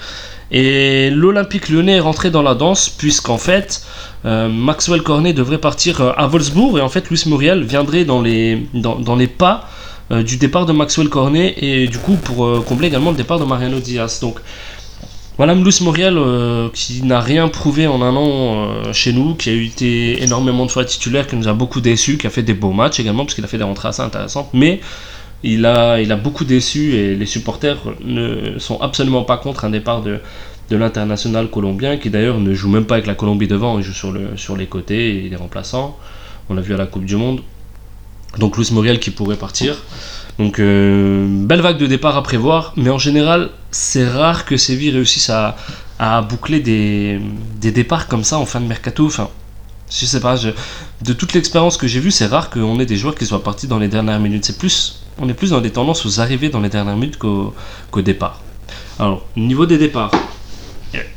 Et 0.52 1.10
l'Olympique 1.10 1.68
lyonnais 1.68 1.96
est 1.96 2.00
rentré 2.00 2.30
dans 2.30 2.42
la 2.42 2.54
danse, 2.54 2.88
puisqu'en 2.88 3.38
fait, 3.38 3.82
Maxwell 4.24 5.02
Cornet 5.02 5.32
devrait 5.32 5.58
partir 5.58 6.00
à 6.00 6.26
Wolfsburg, 6.26 6.78
et 6.78 6.80
en 6.80 6.88
fait, 6.88 7.08
Luis 7.08 7.22
Muriel 7.26 7.62
viendrait 7.62 8.04
dans 8.04 8.20
les, 8.20 8.66
dans, 8.74 8.98
dans 8.98 9.16
les 9.16 9.28
pas 9.28 9.68
euh, 10.12 10.24
du 10.24 10.38
départ 10.38 10.66
de 10.66 10.72
Maxwell 10.72 11.08
Cornet 11.08 11.54
et 11.58 11.86
du 11.86 11.98
coup 11.98 12.14
pour 12.14 12.44
euh, 12.44 12.64
combler 12.66 12.88
également 12.88 13.12
le 13.12 13.16
départ 13.16 13.38
de 13.38 13.44
Mariano 13.44 13.78
Diaz. 13.78 14.18
Donc 14.20 14.40
voilà 15.36 15.54
Luis 15.54 15.78
Muriel 15.82 16.18
euh, 16.18 16.68
qui 16.74 17.02
n'a 17.04 17.20
rien 17.20 17.46
prouvé 17.46 17.86
en 17.86 18.02
un 18.02 18.16
an 18.16 18.92
chez 18.92 19.12
nous, 19.12 19.36
qui 19.36 19.50
a 19.50 19.52
eu 19.52 19.66
été 19.66 20.20
énormément 20.22 20.66
de 20.66 20.70
fois 20.72 20.84
titulaire, 20.84 21.28
qui 21.28 21.36
nous 21.36 21.46
a 21.46 21.52
beaucoup 21.52 21.80
déçus, 21.80 22.18
qui 22.18 22.26
a 22.26 22.30
fait 22.30 22.42
des 22.42 22.54
beaux 22.54 22.72
matchs 22.72 22.98
également 22.98 23.24
parce 23.24 23.36
qu'il 23.36 23.44
a 23.44 23.46
fait 23.46 23.58
des 23.58 23.64
rentrées 23.64 23.88
assez 23.88 24.02
intéressantes, 24.02 24.50
mais 24.52 24.80
il 25.42 25.64
a, 25.66 26.00
il 26.00 26.12
a 26.12 26.16
beaucoup 26.16 26.44
déçu 26.44 26.94
et 26.94 27.16
les 27.16 27.26
supporters 27.26 27.78
ne 28.04 28.58
sont 28.58 28.80
absolument 28.80 29.24
pas 29.24 29.38
contre 29.38 29.64
un 29.64 29.70
départ 29.70 30.02
de, 30.02 30.20
de 30.70 30.76
l'international 30.76 31.48
colombien 31.50 31.96
qui 31.96 32.10
d'ailleurs 32.10 32.38
ne 32.38 32.54
joue 32.54 32.68
même 32.68 32.84
pas 32.84 32.94
avec 32.94 33.06
la 33.06 33.14
Colombie 33.14 33.48
devant, 33.48 33.78
il 33.78 33.84
joue 33.84 33.92
sur, 33.92 34.12
le, 34.12 34.36
sur 34.36 34.56
les 34.56 34.66
côtés 34.66 35.16
et 35.16 35.26
il 35.26 35.32
est 35.32 35.36
remplaçant. 35.36 35.98
On 36.48 36.54
l'a 36.54 36.62
vu 36.62 36.74
à 36.74 36.76
la 36.76 36.86
Coupe 36.86 37.04
du 37.04 37.16
Monde. 37.16 37.40
Donc 38.38 38.56
Luis 38.56 38.70
Muriel 38.72 39.00
qui 39.00 39.10
pourrait 39.10 39.36
partir. 39.36 39.82
Donc 40.38 40.58
euh, 40.58 41.26
belle 41.28 41.60
vague 41.60 41.78
de 41.78 41.86
départ 41.86 42.16
à 42.16 42.22
prévoir, 42.22 42.72
mais 42.76 42.90
en 42.90 42.98
général 42.98 43.50
c'est 43.70 44.08
rare 44.08 44.44
que 44.44 44.56
Séville 44.56 44.90
réussisse 44.90 45.30
à, 45.30 45.56
boucler 46.22 46.60
des, 46.60 47.20
départs 47.60 48.08
comme 48.08 48.24
ça 48.24 48.38
en 48.38 48.46
fin 48.46 48.60
de 48.60 48.66
mercato. 48.66 49.06
Enfin, 49.06 49.28
je 49.90 50.06
sais 50.06 50.20
pas, 50.20 50.36
de 51.02 51.12
toute 51.12 51.34
l'expérience 51.34 51.76
que 51.76 51.86
j'ai 51.86 52.00
vue, 52.00 52.10
c'est 52.10 52.26
rare 52.26 52.48
qu'on 52.48 52.78
ait 52.80 52.86
des 52.86 52.96
joueurs 52.96 53.16
qui 53.16 53.26
soient 53.26 53.42
partis 53.42 53.66
dans 53.66 53.78
les 53.78 53.88
dernières 53.88 54.20
minutes. 54.20 54.44
C'est 54.44 54.56
plus, 54.56 55.02
on 55.20 55.28
est 55.28 55.34
plus 55.34 55.50
dans 55.50 55.60
des 55.60 55.70
tendances 55.70 56.04
aux 56.06 56.20
arrivées 56.20 56.48
dans 56.48 56.60
les 56.60 56.68
dernières 56.68 56.96
minutes 56.96 57.18
qu'au 57.18 58.02
départ. 58.02 58.40
Alors, 58.98 59.24
niveau 59.36 59.66
des 59.66 59.78
départs, 59.78 60.10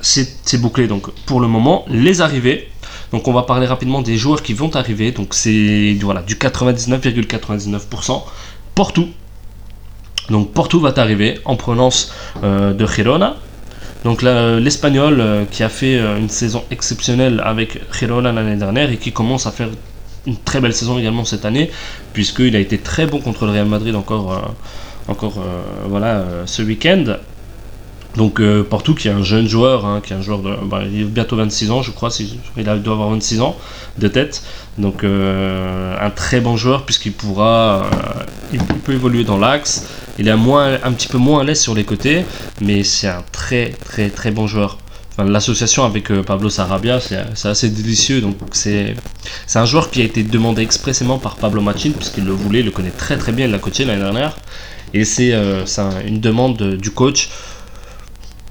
c'est 0.01 0.61
bouclé 0.61 0.87
donc 0.87 1.09
pour 1.25 1.39
le 1.39 1.47
moment. 1.47 1.85
Les 1.87 2.21
arrivées, 2.21 2.69
donc 3.11 3.27
on 3.27 3.33
va 3.33 3.43
parler 3.43 3.67
rapidement 3.67 4.01
des 4.01 4.17
joueurs 4.17 4.41
qui 4.41 4.53
vont 4.53 4.75
arriver. 4.75 5.11
Donc 5.11 5.33
c'est 5.33 5.93
du 5.93 6.05
99,99%. 6.05 8.23
Porto. 8.75 9.07
Donc 10.29 10.51
Porto 10.51 10.79
va 10.79 10.93
arriver 10.97 11.39
en 11.45 11.55
provenance 11.55 12.13
euh, 12.43 12.73
de 12.73 12.87
Girona. 12.87 13.35
Donc 14.03 14.21
l'espagnol 14.21 15.21
euh, 15.21 15.45
qui 15.45 15.63
a 15.63 15.69
fait 15.69 15.97
euh, 15.97 16.17
une 16.17 16.29
saison 16.29 16.63
exceptionnelle 16.71 17.41
avec 17.45 17.79
Girona 17.93 18.31
l'année 18.31 18.57
dernière 18.57 18.91
et 18.91 18.97
qui 18.97 19.13
commence 19.13 19.47
à 19.47 19.51
faire 19.51 19.69
une 20.25 20.37
très 20.37 20.61
belle 20.61 20.73
saison 20.73 20.97
également 20.97 21.25
cette 21.25 21.45
année 21.45 21.71
puisqu'il 22.13 22.55
a 22.55 22.59
été 22.59 22.77
très 22.77 23.05
bon 23.05 23.19
contre 23.19 23.45
le 23.45 23.51
Real 23.51 23.67
Madrid 23.67 23.95
encore, 23.95 24.55
encore 25.07 25.43
voilà, 25.87 26.25
ce 26.45 26.61
week-end. 26.61 27.17
Donc 28.15 28.39
euh, 28.39 28.63
Porto 28.63 28.93
qui 28.93 29.07
est 29.07 29.11
un 29.11 29.23
jeune 29.23 29.47
joueur, 29.47 29.85
hein, 29.85 30.01
qui 30.03 30.13
est 30.13 30.15
un 30.15 30.21
joueur 30.21 30.39
de 30.39 30.55
bah, 30.65 30.83
bientôt 30.85 31.35
26 31.35 31.71
ans 31.71 31.81
je 31.81 31.91
crois, 31.91 32.09
il 32.57 32.63
doit 32.63 32.93
avoir 32.93 33.09
26 33.09 33.41
ans 33.41 33.57
de 33.97 34.07
tête. 34.07 34.43
Donc 34.77 35.03
euh, 35.03 35.95
un 35.99 36.09
très 36.11 36.39
bon 36.39 36.55
joueur 36.55 36.85
puisqu'il 36.85 37.13
pourra, 37.13 37.85
euh, 38.53 38.57
peut 38.83 38.93
évoluer 38.93 39.23
dans 39.23 39.37
l'axe. 39.37 39.87
Il 40.19 40.27
est 40.27 40.35
moins, 40.35 40.77
un 40.83 40.91
petit 40.91 41.07
peu 41.07 41.17
moins 41.17 41.41
à 41.41 41.43
l'aise 41.43 41.59
sur 41.59 41.73
les 41.73 41.85
côtés, 41.85 42.23
mais 42.61 42.83
c'est 42.83 43.07
un 43.07 43.23
très 43.31 43.69
très 43.69 44.09
très 44.09 44.29
bon 44.29 44.45
joueur. 44.45 44.77
L'association 45.17 45.85
avec 45.85 46.11
Pablo 46.23 46.49
Sarabia, 46.49 46.99
c'est 46.99 47.47
assez 47.47 47.69
délicieux. 47.69 48.21
Donc 48.21 48.37
c'est 48.51 48.95
un 49.55 49.65
joueur 49.65 49.91
qui 49.91 50.01
a 50.01 50.05
été 50.05 50.23
demandé 50.23 50.61
expressément 50.61 51.19
par 51.19 51.35
Pablo 51.35 51.61
Machin 51.61 51.91
puisqu'il 51.95 52.25
le 52.25 52.31
voulait, 52.31 52.59
il 52.59 52.65
le 52.65 52.71
connaît 52.71 52.89
très 52.89 53.17
très 53.17 53.31
bien, 53.31 53.45
il 53.45 53.51
l'a 53.51 53.59
coaché 53.59 53.85
l'année 53.85 54.01
dernière. 54.01 54.35
Et 54.93 55.05
c'est 55.05 55.33
une 56.05 56.19
demande 56.19 56.77
du 56.77 56.89
coach 56.89 57.29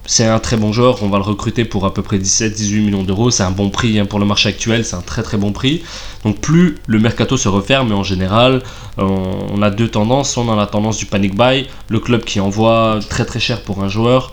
c'est 0.04 0.26
un 0.26 0.38
très 0.40 0.57
bon 0.57 0.73
joueur, 0.73 1.02
on 1.02 1.09
va 1.09 1.19
le 1.19 1.25
recruter 1.25 1.64
pour 1.64 1.87
à 1.87 1.95
peu 1.95 2.02
près 2.02 2.19
17-18 2.19 2.85
millions 2.85 3.02
d'euros, 3.04 3.31
c'est 3.31 3.45
un 3.45 3.50
bon 3.50 3.71
prix 3.71 3.99
hein, 3.99 4.07
pour 4.07 4.19
le 4.19 4.25
marché 4.25 4.49
actuel, 4.49 4.85
c'est 4.85 4.97
un 4.97 5.00
très 5.00 5.23
très 5.23 5.37
bon 5.37 5.52
prix. 5.52 5.83
Donc 6.25 6.38
plus 6.40 6.76
le 6.87 6.99
mercato 6.99 7.37
se 7.37 7.49
referme, 7.49 7.88
mais 7.88 7.95
en 7.95 8.02
général, 8.02 8.62
on, 8.99 9.62
a 9.62 9.71
deux 9.71 9.88
tendances, 9.88 10.37
on 10.37 10.52
a 10.52 10.57
la 10.57 10.66
tendance 10.66 10.99
du 10.99 11.07
panic 11.07 11.37
buy, 11.37 11.69
le 11.88 12.00
club 12.00 12.25
qui 12.25 12.40
envoie 12.40 12.99
très 13.09 13.25
très 13.25 13.40
cher 13.40 13.62
pour 13.62 13.83
un 13.83 13.88
joueur, 13.88 14.33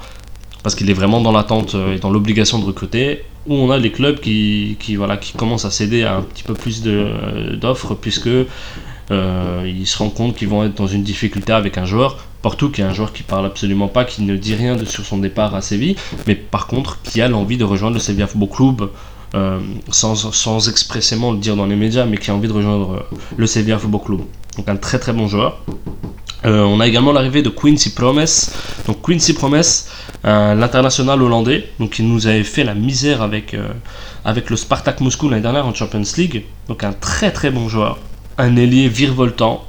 parce 0.63 0.75
qu'il 0.75 0.89
est 0.89 0.93
vraiment 0.93 1.21
dans 1.21 1.31
l'attente 1.31 1.75
euh, 1.75 1.95
et 1.95 1.99
dans 1.99 2.09
l'obligation 2.09 2.59
de 2.59 2.65
recruter, 2.65 3.23
ou 3.47 3.55
on 3.55 3.71
a 3.71 3.77
les 3.77 3.91
clubs 3.91 4.19
qui, 4.19 4.77
voilà, 4.95 5.17
qui 5.17 5.33
commencent 5.33 5.65
à 5.65 5.71
céder 5.71 6.03
à 6.03 6.17
un 6.17 6.21
petit 6.21 6.43
peu 6.43 6.53
plus 6.53 6.83
euh, 6.85 7.55
d'offres, 7.55 7.95
puisque 7.95 8.27
euh, 8.27 9.63
ils 9.65 9.87
se 9.87 9.97
rendent 9.97 10.13
compte 10.13 10.35
qu'ils 10.35 10.49
vont 10.49 10.63
être 10.63 10.75
dans 10.75 10.87
une 10.87 11.03
difficulté 11.03 11.53
avec 11.53 11.77
un 11.77 11.85
joueur. 11.85 12.17
Porto 12.41 12.69
qui 12.69 12.81
est 12.81 12.85
un 12.85 12.93
joueur 12.93 13.11
qui 13.11 13.23
parle 13.23 13.45
absolument 13.45 13.87
pas, 13.87 14.05
qui 14.05 14.21
ne 14.21 14.35
dit 14.35 14.55
rien 14.55 14.77
sur 14.85 15.05
son 15.05 15.17
départ 15.17 15.55
à 15.55 15.61
Séville, 15.61 15.95
mais 16.27 16.35
par 16.35 16.67
contre 16.67 17.01
qui 17.01 17.21
a 17.21 17.27
l'envie 17.27 17.57
de 17.57 17.65
rejoindre 17.65 17.95
le 17.95 17.99
Sevilla 17.99 18.27
Football 18.27 18.49
Club 18.49 18.89
sans, 19.91 20.15
sans, 20.15 20.69
expressément 20.69 21.33
le 21.33 21.37
dire 21.37 21.55
dans 21.57 21.65
les 21.65 21.75
médias, 21.75 22.05
mais 22.05 22.17
qui 22.17 22.31
a 22.31 22.35
envie 22.35 22.47
de 22.47 22.53
rejoindre 22.53 23.05
le 23.35 23.45
Sevilla 23.45 23.77
Football 23.77 24.01
Club. 24.05 24.19
Donc 24.55 24.69
un 24.69 24.77
très 24.77 24.99
très 24.99 25.11
bon 25.11 25.27
joueur. 25.27 25.61
On 26.43 26.79
a 26.79 26.87
également 26.87 27.11
l'arrivée 27.11 27.41
de 27.41 27.49
Quincy 27.49 27.93
Promes. 27.93 28.25
Donc 28.87 29.01
Quincy 29.01 29.35
l'international 30.23 31.21
hollandais, 31.21 31.69
qui 31.91 32.03
nous 32.03 32.27
avait 32.27 32.43
fait 32.43 32.63
la 32.63 32.75
misère 32.75 33.21
avec, 33.21 33.55
avec 34.25 34.49
le 34.49 34.55
Spartak 34.55 35.01
Moscou 35.01 35.29
l'année 35.29 35.41
dernière 35.41 35.65
en 35.65 35.73
Champions 35.73 36.03
League. 36.17 36.45
Donc 36.67 36.83
un 36.83 36.93
très 36.93 37.31
très 37.31 37.51
bon 37.51 37.67
joueur 37.67 37.97
un 38.39 38.55
ailier 38.55 38.87
virevoltant. 38.87 39.63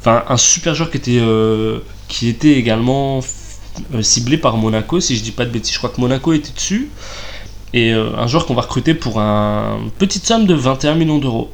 Enfin, 0.00 0.24
un 0.28 0.36
super 0.36 0.74
joueur 0.74 0.90
qui 0.90 0.96
était, 0.96 1.20
euh, 1.20 1.80
également 2.42 3.20
euh, 3.94 4.02
ciblé 4.02 4.38
par 4.38 4.56
Monaco, 4.56 5.00
si 5.00 5.16
je 5.16 5.22
dis 5.22 5.30
pas 5.30 5.44
de 5.44 5.50
bêtises. 5.50 5.74
Je 5.74 5.78
crois 5.78 5.90
que 5.90 6.00
Monaco 6.00 6.32
était 6.32 6.52
dessus. 6.52 6.90
Et 7.72 7.92
euh, 7.92 8.16
un 8.16 8.26
joueur 8.26 8.46
qu'on 8.46 8.54
va 8.54 8.62
recruter 8.62 8.94
pour 8.94 9.20
un 9.20 9.78
petite 9.98 10.26
somme 10.26 10.46
de 10.46 10.54
21 10.54 10.94
millions 10.94 11.18
d'euros. 11.18 11.50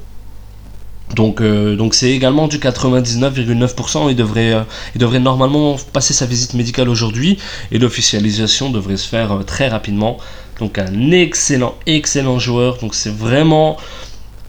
Donc, 1.14 1.40
euh, 1.40 1.76
donc 1.76 1.94
c'est 1.94 2.10
également 2.10 2.48
du 2.48 2.58
99,9%. 2.58 4.10
Il 4.10 4.16
devrait, 4.16 4.52
euh, 4.52 4.62
il 4.94 5.00
devrait 5.00 5.18
normalement 5.18 5.76
passer 5.92 6.14
sa 6.14 6.26
visite 6.26 6.54
médicale 6.54 6.88
aujourd'hui 6.88 7.38
et 7.72 7.78
l'officialisation 7.78 8.70
devrait 8.70 8.96
se 8.96 9.08
faire 9.08 9.32
euh, 9.32 9.42
très 9.42 9.68
rapidement. 9.68 10.18
Donc 10.58 10.78
un 10.78 11.10
excellent, 11.10 11.74
excellent 11.86 12.38
joueur. 12.38 12.78
Donc 12.78 12.94
c'est 12.94 13.14
vraiment, 13.14 13.76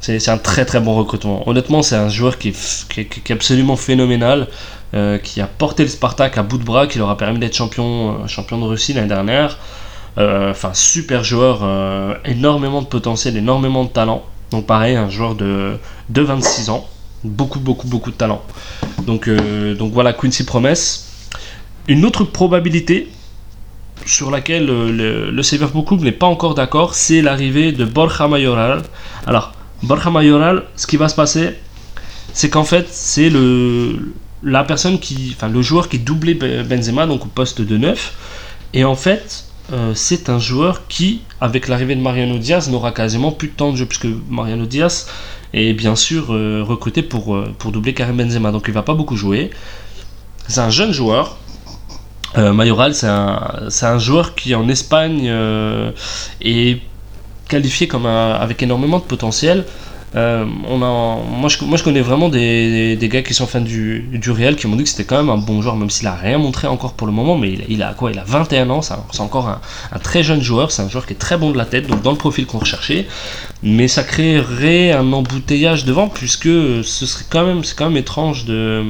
c'est 0.02 0.30
un 0.30 0.38
très 0.38 0.66
très 0.66 0.80
bon 0.80 0.96
recrutement. 0.96 1.48
Honnêtement, 1.48 1.82
c'est 1.82 1.96
un 1.96 2.10
joueur 2.10 2.38
qui 2.38 2.50
est, 2.50 2.90
qui, 2.90 3.02
est, 3.02 3.32
absolument 3.32 3.76
phénoménal, 3.76 4.48
qui 5.24 5.40
a 5.40 5.48
porté 5.48 5.84
le 5.84 5.90
Spartak 5.90 6.38
à 6.38 6.44
bout 6.44 6.58
de 6.58 6.66
bras, 6.66 6.86
qui 6.86 6.98
leur 6.98 7.10
a 7.10 7.18
permis 7.18 7.40
d'être 7.40 7.56
champion, 7.56 8.28
champion 8.28 8.58
de 8.58 8.66
Russie 8.66 8.92
l'année 8.92 9.08
dernière. 9.08 9.58
Enfin, 10.18 10.72
super 10.74 11.24
joueur, 11.24 11.66
énormément 12.26 12.82
de 12.82 12.88
potentiel, 12.88 13.38
énormément 13.38 13.86
de 13.86 13.90
talent. 13.90 14.26
Donc 14.52 14.66
pareil, 14.66 14.96
un 14.96 15.10
joueur 15.10 15.36
de, 15.36 15.78
de 16.10 16.22
26 16.22 16.70
ans, 16.70 16.88
beaucoup, 17.24 17.60
beaucoup, 17.60 17.88
beaucoup 17.88 18.12
de 18.12 18.16
talent. 18.16 18.42
Donc, 19.06 19.28
euh, 19.28 19.76
donc 19.76 19.94
voilà, 19.94 20.14
Quincy 20.14 20.44
Promesse. 20.44 21.08
Une 21.88 22.06
autre 22.06 22.24
probabilité 22.26 23.10
sur 24.06 24.30
laquelle 24.30 24.70
euh, 24.70 24.92
le, 24.92 25.32
le 25.32 25.44
Severpo 25.44 25.84
Club 25.84 26.02
n'est 26.02 26.12
pas 26.12 26.28
encore 26.28 26.54
d'accord, 26.54 26.94
c'est 26.96 27.22
l'arrivée 27.22 27.72
de 27.72 27.86
Borja 27.86 28.28
Mayoral. 28.28 28.84
Alors, 29.26 29.54
Borja 29.84 30.10
Mayoral, 30.10 30.64
ce 30.76 30.86
qui 30.86 30.98
va 30.98 31.08
se 31.08 31.16
passer, 31.16 31.56
c'est 32.34 32.50
qu'en 32.50 32.64
fait, 32.64 32.88
c'est 32.90 33.30
le 33.30 34.14
la 34.44 34.64
personne 34.64 35.00
qui, 35.00 35.34
enfin 35.36 35.50
le 35.50 35.62
joueur 35.62 35.88
qui 35.88 36.00
doublait 36.00 36.34
Benzema, 36.34 37.06
donc 37.06 37.26
au 37.26 37.30
poste 37.30 37.62
de 37.62 37.78
9. 37.78 38.14
Et 38.74 38.84
en 38.84 38.96
fait, 38.96 39.46
euh, 39.72 39.94
c'est 39.96 40.30
un 40.30 40.40
joueur 40.40 40.88
qui, 40.88 41.22
avec 41.40 41.68
l'arrivée 41.68 41.96
de 41.96 42.02
Mariano 42.02 42.38
Diaz, 42.38 42.70
n'aura 42.70 42.92
quasiment 42.92 43.32
plus 43.32 43.48
de 43.50 43.54
temps 43.54 43.72
de 43.72 43.78
jeu, 43.78 43.86
puisque 43.86 44.08
Mariano 44.30 44.66
Diaz 44.66 45.08
est 45.54 45.74
bien 45.74 45.96
sûr 45.96 46.34
euh, 46.34 46.64
recruté 46.64 47.02
pour, 47.04 47.36
euh, 47.36 47.54
pour 47.58 47.72
doubler 47.72 47.94
Karim 47.94 48.18
Benzema, 48.18 48.52
donc 48.52 48.66
il 48.68 48.74
va 48.74 48.84
pas 48.84 48.94
beaucoup 48.94 49.16
jouer. 49.16 49.50
C'est 50.48 50.62
un 50.62 50.70
jeune 50.70 50.92
joueur. 50.92 51.38
Mayoral, 52.34 52.96
c'est 52.96 53.10
un, 53.10 53.68
un, 53.82 54.00
joueur 54.00 54.36
qui 54.36 54.56
en 54.56 54.70
Espagne 54.70 55.30
est 56.40 56.82
qualifié 57.50 57.90
comme 57.90 58.06
avec 58.06 58.64
énormément 58.64 59.00
de 59.00 59.04
potentiel. 59.04 59.66
Euh, 60.14 60.46
on 60.68 60.78
moi, 60.78 61.48
je, 61.48 61.64
moi, 61.64 61.78
je 61.78 61.84
connais 61.84 62.02
vraiment 62.02 62.28
des, 62.28 62.98
des, 62.98 63.10
gars 63.10 63.22
qui 63.22 63.34
sont 63.34 63.48
fans 63.48 63.62
du, 63.62 64.02
du 64.12 64.32
Real 64.32 64.58
qui 64.58 64.68
m'ont 64.68 64.76
dit 64.76 64.84
que 64.84 64.90
c'était 64.90 65.06
quand 65.06 65.18
même 65.18 65.30
un 65.30 65.38
bon 65.38 65.62
joueur, 65.62 65.78
même 65.78 65.90
s'il 65.90 66.08
a 66.08 66.16
rien 66.16 66.38
montré 66.38 66.68
encore 66.68 66.94
pour 66.94 67.08
le 67.08 67.14
moment. 67.14 67.38
Mais 67.38 67.58
il, 67.70 67.82
a 67.82 67.94
quoi 67.94 68.12
Il 68.12 68.20
a 68.20 68.24
21 68.26 68.70
ans, 68.70 68.82
c'est 68.82 69.22
encore 69.22 69.48
un, 69.48 70.00
très 70.00 70.24
jeune 70.24 70.42
joueur. 70.42 70.72
C'est 70.72 70.82
un 70.82 70.90
joueur 70.90 71.06
qui 71.06 71.14
est 71.14 71.18
très 71.18 71.38
bon 71.38 71.52
de 71.52 71.58
la 71.58 71.66
tête, 71.66 71.88
donc 71.88 72.02
dans 72.02 72.12
le 72.12 72.18
profil 72.18 72.46
qu'on 72.46 72.60
recherchait. 72.60 73.08
Mais 73.64 73.88
ça 73.88 74.04
créerait 74.04 74.92
un 74.92 75.14
embouteillage 75.14 75.86
devant, 75.86 76.10
puisque 76.10 76.44
ce 76.44 77.06
serait 77.06 77.26
quand 77.30 77.46
même, 77.46 77.64
c'est 77.64 77.78
quand 77.78 77.88
même 77.88 77.98
étrange 77.98 78.46
de. 78.46 78.84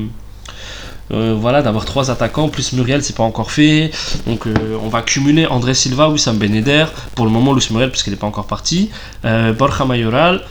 Euh, 1.11 1.35
voilà, 1.37 1.61
d'avoir 1.61 1.83
trois 1.83 2.09
attaquants, 2.09 2.47
plus 2.47 2.71
Muriel, 2.71 3.03
c'est 3.03 3.15
pas 3.17 3.23
encore 3.23 3.51
fait. 3.51 3.91
Donc 4.25 4.47
euh, 4.47 4.53
on 4.81 4.87
va 4.87 5.01
cumuler 5.01 5.45
André 5.45 5.73
Silva, 5.73 6.07
Wissam 6.07 6.37
Beneder, 6.37 6.85
pour 7.15 7.25
le 7.25 7.31
moment 7.31 7.51
Luis 7.51 7.67
Muriel, 7.69 7.91
puisqu'il 7.91 8.11
n'est 8.11 8.15
pas 8.15 8.27
encore 8.27 8.47
parti, 8.47 8.89
Borja 9.21 9.83
Mayoral, 9.83 10.41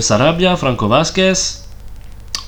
Sarabia, 0.00 0.56
Franco 0.56 0.88
Vasquez, 0.88 1.34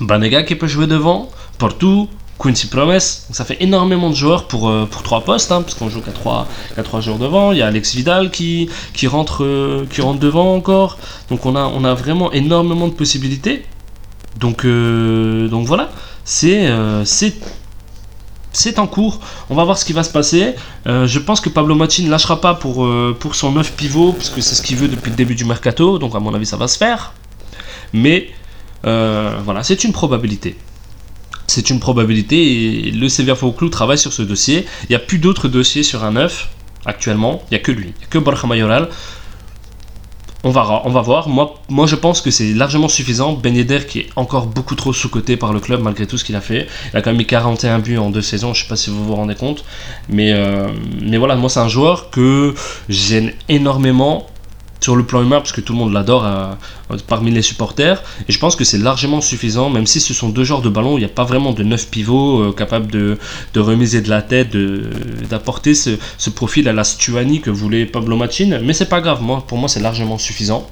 Banega 0.01 0.43
qui 0.43 0.55
peut 0.55 0.67
jouer 0.67 0.87
devant, 0.87 1.29
Portu, 1.59 2.07
Quincy 2.39 2.69
Promes. 2.69 3.01
Ça 3.01 3.45
fait 3.45 3.57
énormément 3.61 4.11
de 4.11 4.15
joueurs 4.15 4.47
pour, 4.47 4.69
euh, 4.69 4.87
pour 4.91 5.03
3 5.03 5.23
postes, 5.23 5.51
hein, 5.53 5.63
parce 5.63 5.75
qu'on 5.75 5.89
joue 5.89 6.01
qu'à 6.01 6.13
3, 6.13 6.47
3 6.83 7.01
joueurs 7.01 7.19
devant. 7.19 7.53
Il 7.53 7.59
y 7.59 7.63
a 7.63 7.67
Alex 7.67 7.95
Vidal 7.95 8.31
qui, 8.31 8.69
qui, 8.95 9.07
rentre, 9.07 9.45
euh, 9.45 9.87
qui 9.91 10.01
rentre 10.01 10.21
devant 10.21 10.55
encore. 10.55 10.99
Donc 11.31 11.47
on 11.47 11.57
a, 11.57 11.65
on 11.65 11.85
a 11.85 11.95
vraiment 11.95 12.33
énormément 12.33 12.89
de 12.89 12.95
possibilités. 12.95 13.65
Donc, 14.39 14.65
donc 14.65 15.67
voilà, 15.67 15.91
c'est 16.25 16.69
c'est 18.53 18.79
en 18.79 18.87
cours. 18.87 19.21
On 19.51 19.55
va 19.55 19.65
voir 19.65 19.79
ce 19.79 19.85
qui 19.85 19.93
va 19.93 20.03
se 20.03 20.11
passer. 20.11 20.55
Euh, 20.87 21.07
je 21.07 21.19
pense 21.19 21.41
que 21.41 21.49
Pablo 21.49 21.75
Mati 21.75 22.05
ne 22.05 22.11
lâchera 22.11 22.41
pas 22.41 22.55
pour, 22.55 22.85
euh, 22.85 23.17
pour 23.19 23.35
son 23.35 23.53
9 23.53 23.73
pivot, 23.73 24.13
puisque 24.13 24.43
c'est 24.43 24.55
ce 24.55 24.63
qu'il 24.63 24.77
veut 24.77 24.89
depuis 24.89 25.11
le 25.11 25.17
début 25.17 25.35
du 25.35 25.45
mercato. 25.45 25.99
Donc, 25.99 26.15
à 26.15 26.21
mon 26.21 26.35
avis, 26.35 26.47
ça 26.47 26.57
va 26.57 26.69
se 26.69 26.79
faire. 26.79 27.13
Mais 27.93 28.31
euh, 28.87 29.39
voilà, 29.45 29.63
c'est 29.63 29.85
une 29.85 29.93
probabilité. 29.93 30.57
C'est 31.47 31.71
une 31.71 31.81
probabilité 31.81 32.89
et 32.89 32.91
le 32.91 33.09
Sevilla 33.09 33.35
Football 33.35 33.71
travaille 33.71 33.99
sur 33.99 34.13
ce 34.13 34.23
dossier. 34.23 34.67
Il 34.85 34.91
n'y 34.91 34.97
a 34.97 34.99
plus 34.99 35.19
d'autres 35.19 35.49
dossiers 35.49 35.83
sur 35.83 36.05
un 36.05 36.13
9 36.13 36.49
actuellement. 36.85 37.43
Il 37.51 37.55
n'y 37.55 37.57
a 37.57 37.61
que 37.61 37.73
lui. 37.73 37.87
Il 37.87 37.99
n'y 37.99 38.05
a 38.05 38.09
que 38.11 38.19
Borja 38.19 38.47
Mayoral. 38.47 38.89
On 40.45 40.51
va, 40.51 40.63
voir. 41.03 41.29
Moi, 41.29 41.87
je 41.87 41.97
pense 41.97 42.21
que 42.21 42.31
c'est 42.31 42.53
largement 42.53 42.89
suffisant. 42.89 43.33
Ben 43.33 43.55
qui 43.87 44.01
est 44.01 44.07
encore 44.15 44.47
beaucoup 44.47 44.77
trop 44.77 44.93
sous-coté 44.93 45.37
par 45.37 45.53
le 45.53 45.59
club, 45.59 45.83
malgré 45.83 46.07
tout 46.07 46.17
ce 46.17 46.25
qu'il 46.25 46.37
a 46.37 46.41
fait. 46.41 46.69
Il 46.93 46.97
a 46.97 47.03
quand 47.03 47.11
même 47.11 47.19
mis 47.19 47.27
41 47.27 47.81
buts 47.81 47.99
en 47.99 48.11
deux 48.11 48.23
saisons. 48.23 48.55
Je 48.55 48.61
ne 48.61 48.63
sais 48.65 48.69
pas 48.69 48.77
si 48.77 48.91
vous 48.91 49.05
vous 49.05 49.17
rendez 49.17 49.35
compte. 49.35 49.65
Euh, 50.13 50.69
mais 51.03 51.17
voilà, 51.17 51.35
moi, 51.35 51.51
c'est 51.51 51.61
un 51.61 51.69
joueur 51.69 52.11
que 52.11 52.55
j'aime 52.89 53.33
énormément 53.49 54.27
sur 54.81 54.97
le 54.97 55.05
plan 55.05 55.23
humain, 55.23 55.39
parce 55.39 55.53
que 55.53 55.61
tout 55.61 55.73
le 55.73 55.79
monde 55.79 55.93
l'adore 55.93 56.25
euh, 56.25 56.97
parmi 57.07 57.31
les 57.31 57.43
supporters. 57.43 58.03
Et 58.29 58.33
je 58.33 58.39
pense 58.39 58.57
que 58.57 58.65
c'est 58.65 58.79
largement 58.79 59.21
suffisant, 59.21 59.71
même 59.71 59.87
si 59.87 60.01
ce 60.01 60.15
sont 60.15 60.29
deux 60.29 60.45
genres 60.45 60.63
de 60.63 60.69
ballons, 60.69 60.97
il 60.97 61.01
n'y 61.01 61.07
a 61.07 61.11
pas 61.11 61.25
vraiment 61.25 61.53
de 61.53 61.63
neuf 61.63 61.89
pivots 61.89 62.41
euh, 62.41 62.53
capables 62.53 62.91
de, 62.91 63.19
remiser 63.57 64.01
de 64.01 64.09
la 64.09 64.23
tête, 64.23 64.57
d'apporter 65.29 65.75
ce, 65.75 65.91
profil 66.31 66.69
à 66.69 66.73
la 66.73 66.85
Stuani 66.85 67.41
que 67.41 67.51
voulait 67.51 67.87
Pablo 67.87 68.17
Machin. 68.17 68.61
Mais 68.63 68.73
c'est 68.73 68.89
pas 68.89 69.01
grave, 69.01 69.23
moi, 69.23 69.45
pour 69.47 69.59
moi 69.59 69.69
c'est 69.69 69.81
largement 69.81 70.19
suffisant. 70.19 70.69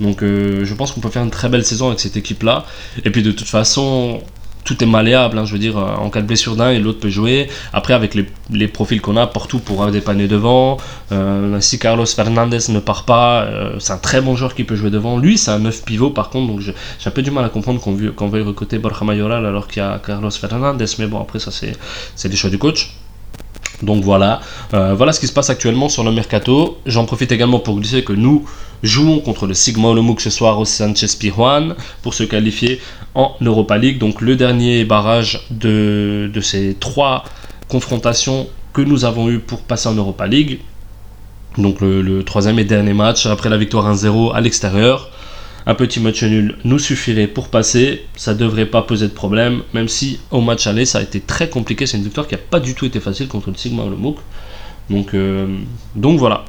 Donc 0.00 0.22
euh, 0.22 0.64
je 0.64 0.74
pense 0.74 0.92
qu'on 0.92 1.00
peut 1.00 1.08
faire 1.08 1.22
une 1.22 1.30
très 1.30 1.48
belle 1.48 1.64
saison 1.64 1.88
avec 1.88 2.00
cette 2.00 2.16
équipe-là. 2.16 2.66
Et 3.04 3.10
puis 3.10 3.22
de 3.22 3.32
toute 3.32 3.48
façon, 3.48 4.20
tout 4.66 4.82
est 4.82 4.86
malléable. 4.86 5.38
Hein, 5.38 5.46
je 5.46 5.52
veux 5.52 5.58
dire, 5.58 5.78
euh, 5.78 5.94
en 5.94 6.10
cas 6.10 6.20
de 6.20 6.26
blessure 6.26 6.56
d'un 6.56 6.70
et 6.70 6.78
l'autre 6.78 7.00
peut 7.00 7.08
jouer. 7.08 7.48
Après, 7.72 7.94
avec 7.94 8.14
les, 8.14 8.68
profils 8.68 9.00
qu'on 9.00 9.16
a, 9.16 9.26
Porto 9.26 9.58
pourra 9.58 9.90
dépanner 9.90 10.28
devant. 10.28 10.76
Euh, 11.12 11.58
si 11.60 11.78
Carlos 11.78 12.04
Fernandez 12.04 12.58
ne 12.68 12.80
part 12.80 13.04
pas, 13.04 13.44
euh, 13.44 13.76
c'est 13.78 13.94
un 13.94 13.98
très 13.98 14.20
bon 14.20 14.36
joueur 14.36 14.54
qui 14.54 14.64
peut 14.64 14.76
jouer 14.76 14.90
devant. 14.90 15.16
Lui, 15.18 15.38
c'est 15.38 15.52
un 15.52 15.60
9 15.60 15.84
pivot 15.84 16.10
par 16.10 16.28
contre, 16.28 16.52
donc 16.52 16.60
j'ai 16.60 16.74
un 17.06 17.10
peu 17.10 17.22
du 17.22 17.30
mal 17.30 17.44
à 17.44 17.48
comprendre 17.48 17.80
qu'on 17.80 17.96
qu 17.96 18.28
veuille 18.28 18.42
recruter 18.42 18.78
Borja 18.78 19.04
Mayoral 19.04 19.46
alors 19.46 19.68
qu'il 19.68 19.82
y 19.82 19.86
a 19.86 19.98
Carlos 20.04 20.30
Fernandez. 20.30 20.86
Mais 20.98 21.06
bon, 21.06 21.20
après, 21.20 21.38
ça, 21.38 21.50
c'est 21.50 22.28
des 22.28 22.36
choix 22.36 22.50
du 22.50 22.58
coach. 22.58 22.96
Donc 23.82 24.02
voilà, 24.04 24.40
voilà 24.72 25.12
ce 25.12 25.20
qui 25.20 25.26
se 25.26 25.34
passe 25.34 25.50
actuellement 25.50 25.90
sur 25.90 26.02
le 26.02 26.10
mercato. 26.10 26.78
J'en 26.86 27.04
profite 27.04 27.30
également 27.30 27.58
pour 27.58 27.78
glisser 27.78 28.02
que 28.04 28.14
nous 28.14 28.46
jouons 28.82 29.20
contre 29.20 29.46
le 29.46 29.54
Sigma 29.54 29.88
Olomouc 29.88 30.20
ce 30.20 30.30
soir 30.30 30.58
au 30.58 30.64
Sanchez 30.64 31.08
Pijuan 31.18 31.74
pour 32.02 32.14
se 32.14 32.24
qualifier 32.24 32.80
en 33.16 33.34
Europa 33.40 33.76
League. 33.78 33.98
Donc 33.98 34.20
le 34.20 34.36
dernier 34.36 34.84
barrage 34.84 35.40
de, 35.50 36.30
ces 36.40 36.76
trois 36.78 37.24
confrontations 37.66 38.46
que 38.72 38.82
nous 38.82 39.04
avons 39.04 39.28
eu 39.28 39.40
pour 39.40 39.62
passer 39.62 39.88
en 39.88 39.94
Europa 39.94 40.26
League. 40.26 40.60
Donc 41.58 41.80
le, 41.80 42.22
troisième 42.22 42.58
et 42.58 42.64
dernier 42.64 42.92
match 42.92 43.26
après 43.26 43.48
la 43.48 43.56
victoire 43.56 43.92
1-0 43.92 44.34
à 44.34 44.40
l'extérieur. 44.40 45.10
Un 45.68 45.74
petit 45.74 45.98
match 45.98 46.22
nul 46.22 46.56
nous 46.62 46.78
suffirait 46.78 47.26
pour 47.26 47.48
passer. 47.48 48.04
Ça 48.14 48.34
devrait 48.34 48.66
pas 48.66 48.82
poser 48.82 49.08
de 49.08 49.12
problème, 49.12 49.62
même 49.74 49.88
si 49.88 50.20
au 50.30 50.40
match 50.40 50.68
aller 50.68 50.84
ça 50.84 50.98
a 50.98 51.02
été 51.02 51.18
très 51.18 51.48
compliqué. 51.48 51.86
C'est 51.86 51.96
une 51.96 52.04
victoire 52.04 52.28
qui 52.28 52.34
n'a 52.34 52.40
pas 52.40 52.60
du 52.60 52.74
tout 52.74 52.84
été 52.84 53.00
facile 53.00 53.26
contre 53.26 53.50
le 53.50 53.56
Sigma 53.56 53.82
ou 53.82 53.90
le 53.90 53.96
MOOC. 53.96 54.18
Donc, 54.90 55.14
euh, 55.14 55.58
donc 55.96 56.20
voilà. 56.20 56.44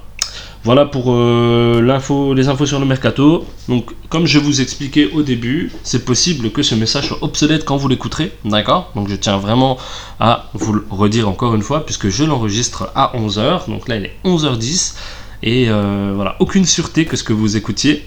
Voilà 0.68 0.86
pour 0.86 1.14
euh, 1.14 1.82
l'info, 1.82 2.34
les 2.34 2.50
infos 2.50 2.66
sur 2.66 2.82
le 2.82 2.86
mercato. 2.86 3.46
Donc, 3.70 3.96
comme 4.10 4.26
je 4.26 4.38
vous 4.38 4.60
expliquais 4.60 5.10
au 5.14 5.22
début, 5.24 5.72
c'est 5.84 6.04
possible 6.04 6.52
que 6.52 6.62
ce 6.62 6.76
message 6.76 7.08
soit 7.08 7.24
obsolète 7.24 7.64
quand 7.64 7.78
vous 7.78 7.88
l'écouterez. 7.88 8.34
D'accord? 8.44 8.92
Donc, 8.94 9.08
je 9.08 9.16
tiens 9.16 9.38
vraiment 9.38 9.78
à 10.20 10.50
vous 10.54 10.74
le 10.74 10.86
redire 10.90 11.30
encore 11.30 11.56
une 11.56 11.62
fois, 11.62 11.86
puisque 11.86 12.10
je 12.10 12.26
l'enregistre 12.26 12.92
à 12.96 13.14
11h. 13.16 13.70
Donc 13.70 13.88
là, 13.88 13.96
il 13.96 14.08
est 14.08 14.16
11h10. 14.26 14.96
Et 15.42 15.70
euh, 15.70 16.12
voilà, 16.14 16.36
aucune 16.42 16.66
sûreté 16.66 17.06
que 17.06 17.16
ce 17.16 17.24
que 17.24 17.32
vous 17.32 17.56
écoutiez 17.56 18.04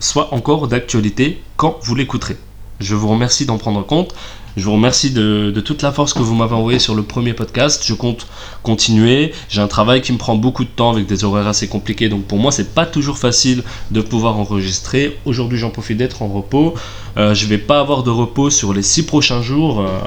soit 0.00 0.32
encore 0.32 0.68
d'actualité 0.68 1.42
quand 1.58 1.78
vous 1.82 1.94
l'écouterez. 1.94 2.38
Je 2.80 2.94
vous 2.94 3.08
remercie 3.08 3.44
d'en 3.44 3.58
prendre 3.58 3.84
compte. 3.84 4.14
Je 4.56 4.64
vous 4.64 4.72
remercie 4.72 5.10
de, 5.10 5.52
toute 5.62 5.82
la 5.82 5.92
force 5.92 6.14
que 6.14 6.22
vous 6.22 6.34
m'avez 6.34 6.54
envoyée 6.54 6.78
sur 6.78 6.94
le 6.94 7.02
premier 7.02 7.34
podcast. 7.34 7.84
Je 7.86 7.92
compte 7.92 8.26
continuer. 8.62 9.32
J'ai 9.50 9.60
un 9.60 9.68
travail 9.68 10.00
qui 10.00 10.12
me 10.12 10.18
prend 10.18 10.34
beaucoup 10.34 10.64
de 10.64 10.70
temps 10.70 10.90
avec 10.90 11.06
des 11.06 11.24
horaires 11.24 11.46
assez 11.46 11.68
compliqués. 11.68 12.08
Donc 12.08 12.24
pour 12.24 12.38
moi, 12.38 12.50
c'est 12.50 12.74
pas 12.74 12.86
toujours 12.86 13.18
facile 13.18 13.62
de 13.90 14.00
pouvoir 14.00 14.38
enregistrer. 14.38 15.18
Aujourd'hui, 15.26 15.58
j'en 15.58 15.68
profite 15.68 15.98
d'être 15.98 16.22
en 16.22 16.28
repos. 16.28 16.72
Euh, 17.18 17.34
je 17.34 17.44
vais 17.44 17.58
pas 17.58 17.80
avoir 17.80 18.02
de 18.02 18.08
repos 18.08 18.48
sur 18.48 18.72
les 18.72 18.82
six 18.82 19.04
prochains 19.04 19.42
jours 19.42 19.80
euh, 19.80 19.98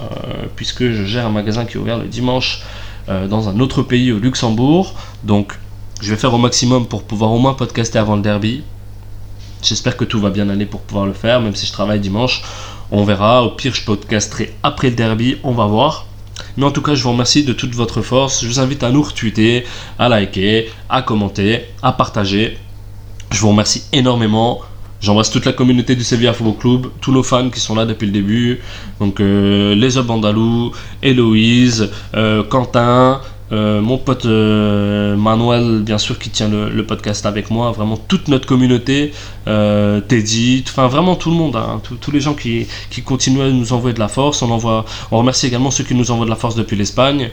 puisque 0.56 0.90
je 0.90 1.04
gère 1.04 1.28
un 1.28 1.32
magasin 1.32 1.66
qui 1.66 1.78
est 1.78 1.80
ouvert 1.80 2.00
le 2.00 2.08
dimanche 2.08 2.64
euh, 3.08 3.28
dans 3.28 3.50
un 3.50 3.60
autre 3.60 3.84
pays 3.84 4.12
au 4.12 4.18
Luxembourg. 4.18 4.96
Donc 5.24 5.60
je 6.02 6.10
vais 6.10 6.18
faire 6.18 6.34
au 6.34 6.40
maximum 6.40 6.88
pour 6.88 7.04
pouvoir 7.04 7.32
au 7.34 7.38
moins 7.38 7.54
podcaster 7.54 8.00
avant 8.00 8.16
le 8.16 8.24
derby 8.24 8.64
J'espère 9.62 9.98
que 9.98 10.06
tout 10.06 10.22
va 10.22 10.30
bien 10.30 10.48
aller 10.50 10.66
pour 10.66 10.80
pouvoir 10.80 11.06
le 11.06 11.14
faire, 11.14 11.42
même 11.42 11.54
si 11.54 11.66
je 11.66 11.74
travaille 11.74 12.00
dimanche. 12.00 12.44
On 12.92 13.04
verra. 13.04 13.44
Au 13.44 13.52
pire, 13.52 13.74
je 13.74 13.84
podcasterai 13.84 14.54
après 14.64 14.90
le 14.90 14.96
derby. 14.96 15.38
On 15.44 15.52
va 15.52 15.66
voir. 15.66 16.06
Mais 16.58 16.66
en 16.66 16.72
tout 16.72 16.82
cas, 16.82 16.96
je 16.96 17.04
vous 17.04 17.12
remercie 17.12 17.44
de 17.44 17.54
toute 17.54 17.76
votre 17.76 18.02
force. 18.02 18.44
Je 18.44 18.48
vous 18.48 18.60
invite 18.60 18.84
à 18.84 18.92
nous 18.92 19.02
retweeter, 19.02 19.66
à 19.98 20.10
liker, 20.10 20.70
à 20.90 21.02
commenter, 21.02 21.66
à 21.82 21.92
partager. 21.92 22.58
Je 23.32 23.40
vous 23.40 23.50
remercie 23.50 23.84
énormément. 23.94 24.62
J'embrasse 25.02 25.30
toute 25.30 25.46
la 25.46 25.54
communauté 25.54 25.96
du 25.96 26.04
Sevilla 26.04 26.34
Football 26.34 26.58
Club, 26.58 26.92
tous 27.00 27.14
nos 27.14 27.24
fans 27.24 27.50
qui 27.50 27.62
sont 27.62 27.74
là 27.74 27.86
depuis 27.86 28.06
le 28.06 28.12
début. 28.12 28.60
Donc 29.00 29.22
euh, 29.22 29.74
les 29.74 30.02
Bandalou, 30.02 30.74
Héloïse, 31.02 31.90
euh, 32.16 32.44
Quentin, 32.44 33.22
euh, 33.52 33.82
mon 33.82 33.98
pote 33.98 34.26
euh, 34.26 35.16
Manuel, 35.16 35.82
bien 35.82 35.98
sûr, 35.98 36.20
qui 36.20 36.30
tient 36.30 36.50
le, 36.50 36.84
podcast 36.84 37.26
avec 37.26 37.52
moi, 37.52 37.72
vraiment 37.72 37.98
toute 37.98 38.28
notre 38.30 38.48
communauté, 38.48 39.12
euh, 39.48 40.02
Teddy, 40.02 40.64
enfin 40.68 40.88
vraiment 40.88 41.16
tout 41.16 41.30
le 41.30 41.36
monde, 41.36 41.56
hein, 41.56 41.82
tous 42.02 42.12
les 42.12 42.20
gens 42.20 42.34
qui, 42.34 42.68
qui, 42.90 43.02
continuent 43.02 43.42
à 43.42 43.50
nous 43.50 43.74
envoyer 43.74 43.94
de 43.94 44.00
la 44.00 44.08
force. 44.08 44.42
On, 44.42 44.52
envoie, 44.52 44.86
on 45.12 45.18
remercie 45.18 45.48
également 45.48 45.72
ceux 45.72 45.84
qui 45.84 45.94
nous 45.94 46.10
envoient 46.12 46.26
de 46.26 46.30
la 46.30 46.36
force 46.36 46.56
depuis 46.56 46.76
l'Espagne, 46.78 47.30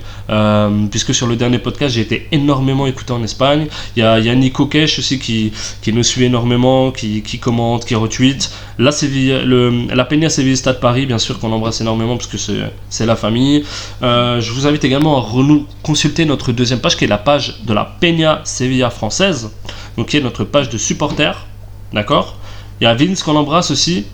puisque 0.90 1.14
sur 1.14 1.26
le 1.26 1.36
dernier 1.36 1.58
podcast, 1.58 1.94
j'ai 1.94 2.02
été 2.02 2.28
énormément 2.32 2.86
écouté 2.86 3.12
en 3.12 3.22
Espagne. 3.22 3.66
Il 3.96 4.00
y 4.00 4.02
a, 4.02 4.18
y 4.18 4.28
a 4.28 4.34
Nico 4.34 4.66
Kesh 4.66 4.98
aussi 4.98 5.18
qui, 5.18 5.52
qui, 5.82 5.92
nous 5.92 6.02
suit 6.02 6.24
énormément, 6.24 6.90
qui, 6.90 7.22
qui 7.22 7.38
commente, 7.38 7.84
qui 7.84 7.94
retweet. 7.94 8.50
La, 8.78 8.92
Séville, 8.92 9.42
le, 9.44 9.86
la 9.94 10.04
Peña 10.04 10.28
Sevilla 10.28 10.56
Stade 10.56 10.80
Paris, 10.80 11.06
bien 11.06 11.18
sûr, 11.18 11.38
qu'on 11.38 11.52
embrasse 11.52 11.80
énormément, 11.80 12.16
parce 12.16 12.28
que 12.28 12.36
c'est 12.36 13.06
la 13.06 13.16
famille. 13.16 13.64
je 14.02 14.50
vous 14.52 14.66
invite 14.66 14.84
également 14.84 15.16
à 15.16 15.20
renou 15.20 15.66
notre 16.26 16.52
deuxième 16.52 16.80
page 16.80 16.96
qui 16.96 17.04
est 17.04 17.08
la 17.08 17.18
page 17.18 17.62
de 17.64 17.72
la 17.72 17.84
Peña 18.00 18.40
Sevilla 18.44 18.90
française, 18.90 19.50
donc 19.96 20.08
qui 20.08 20.16
est 20.16 20.20
notre 20.20 20.44
page 20.44 20.68
de 20.68 20.78
supporters. 20.78 21.46
D'accord? 21.92 22.36
Il 22.80 22.84
y 22.84 22.86
a 22.86 22.94
Vince 22.94 23.22
qu'on 23.22 23.36
embrasse 23.36 23.70
aussi. 23.70 24.04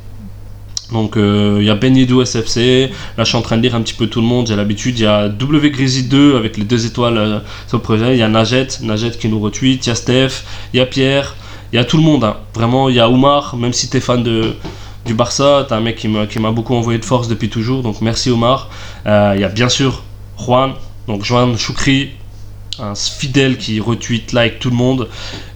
Donc 0.92 1.16
euh, 1.16 1.57
il 1.61 1.66
y 1.66 1.71
a 1.71 1.75
Benidou 1.75 2.23
SFC, 2.23 2.90
là 3.16 3.25
je 3.25 3.28
suis 3.31 3.38
en 3.38 3.40
train 3.40 3.57
de 3.57 3.62
lire 3.62 3.75
un 3.75 3.81
petit 3.81 3.95
peu 3.95 4.09
tout 4.09 4.21
le 4.21 4.26
monde, 4.26 4.49
j'ai 4.49 4.57
l'habitude, 4.57 4.99
il 4.99 5.04
y 5.04 5.07
a 5.07 5.31
W 5.31 5.71
Grizzly 5.71 6.02
2 6.02 6.37
avec 6.37 6.59
les 6.59 6.64
deux 6.64 6.85
étoiles 6.85 7.16
euh, 7.16 7.38
sur 7.66 7.78
le 7.78 7.83
projet, 7.83 8.14
il 8.14 8.19
y 8.19 8.23
a 8.23 8.28
Najet, 8.28 8.69
Najet 8.83 9.12
qui 9.12 9.28
nous 9.28 9.40
retweet, 9.40 9.87
il 9.87 9.88
y 9.88 9.92
a 9.92 9.95
Steph, 9.95 10.45
il 10.75 10.76
y 10.76 10.81
a 10.81 10.87
Pierre, 10.87 11.35
il 11.73 11.76
y 11.76 11.79
a 11.79 11.85
tout 11.85 11.97
le 11.97 12.02
monde, 12.02 12.25
hein. 12.25 12.37
vraiment 12.55 12.88
il 12.88 12.97
y 12.97 13.00
a 13.00 13.09
Oumar, 13.09 13.57
même 13.57 13.73
si 13.73 13.88
tu 13.88 13.97
es 13.97 14.00
fan 14.00 14.23
de, 14.23 14.55
du 15.07 15.14
Barça, 15.14 15.64
tu 15.67 15.75
un 15.75 15.81
mec 15.81 15.97
qui 15.97 16.09
m'a 16.09 16.50
beaucoup 16.52 16.75
envoyé 16.75 16.99
de 16.99 17.05
force 17.05 17.29
depuis 17.29 17.49
toujours, 17.49 17.83
donc 17.83 18.00
merci 18.00 18.31
Omar. 18.31 18.69
Euh, 19.07 19.33
il 19.35 19.41
y 19.41 19.45
a 19.45 19.49
bien 19.49 19.69
sûr 19.69 20.02
Juan, 20.38 20.75
donc 21.07 21.25
Joan 21.25 21.57
Choukri, 21.57 22.11
un 22.79 22.95
fidèle 22.95 23.59
qui 23.59 23.81
retweet, 23.81 24.33
like 24.33 24.59
tout 24.59 24.71
le 24.71 24.76
monde. 24.76 25.09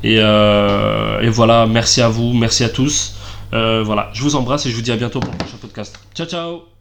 Et, 0.03 0.17
euh, 0.19 1.31
voilà, 1.33 1.67
merci 1.67 2.01
à 2.03 2.09
vous, 2.09 2.33
merci 2.33 2.65
à 2.65 2.69
tous. 2.69 3.15
Euh, 3.53 3.83
voilà, 3.85 4.11
je 4.13 4.23
vous 4.23 4.37
embrasse 4.37 4.67
et 4.67 4.71
je 4.71 4.77
vous 4.77 4.83
dis 4.83 4.93
à 4.93 4.97
bientôt 4.97 5.21
pour 5.21 5.31
le 5.31 5.39
prochain 5.39 5.57
podcast. 5.61 5.99
Ciao 6.15 6.27
ciao 6.27 6.76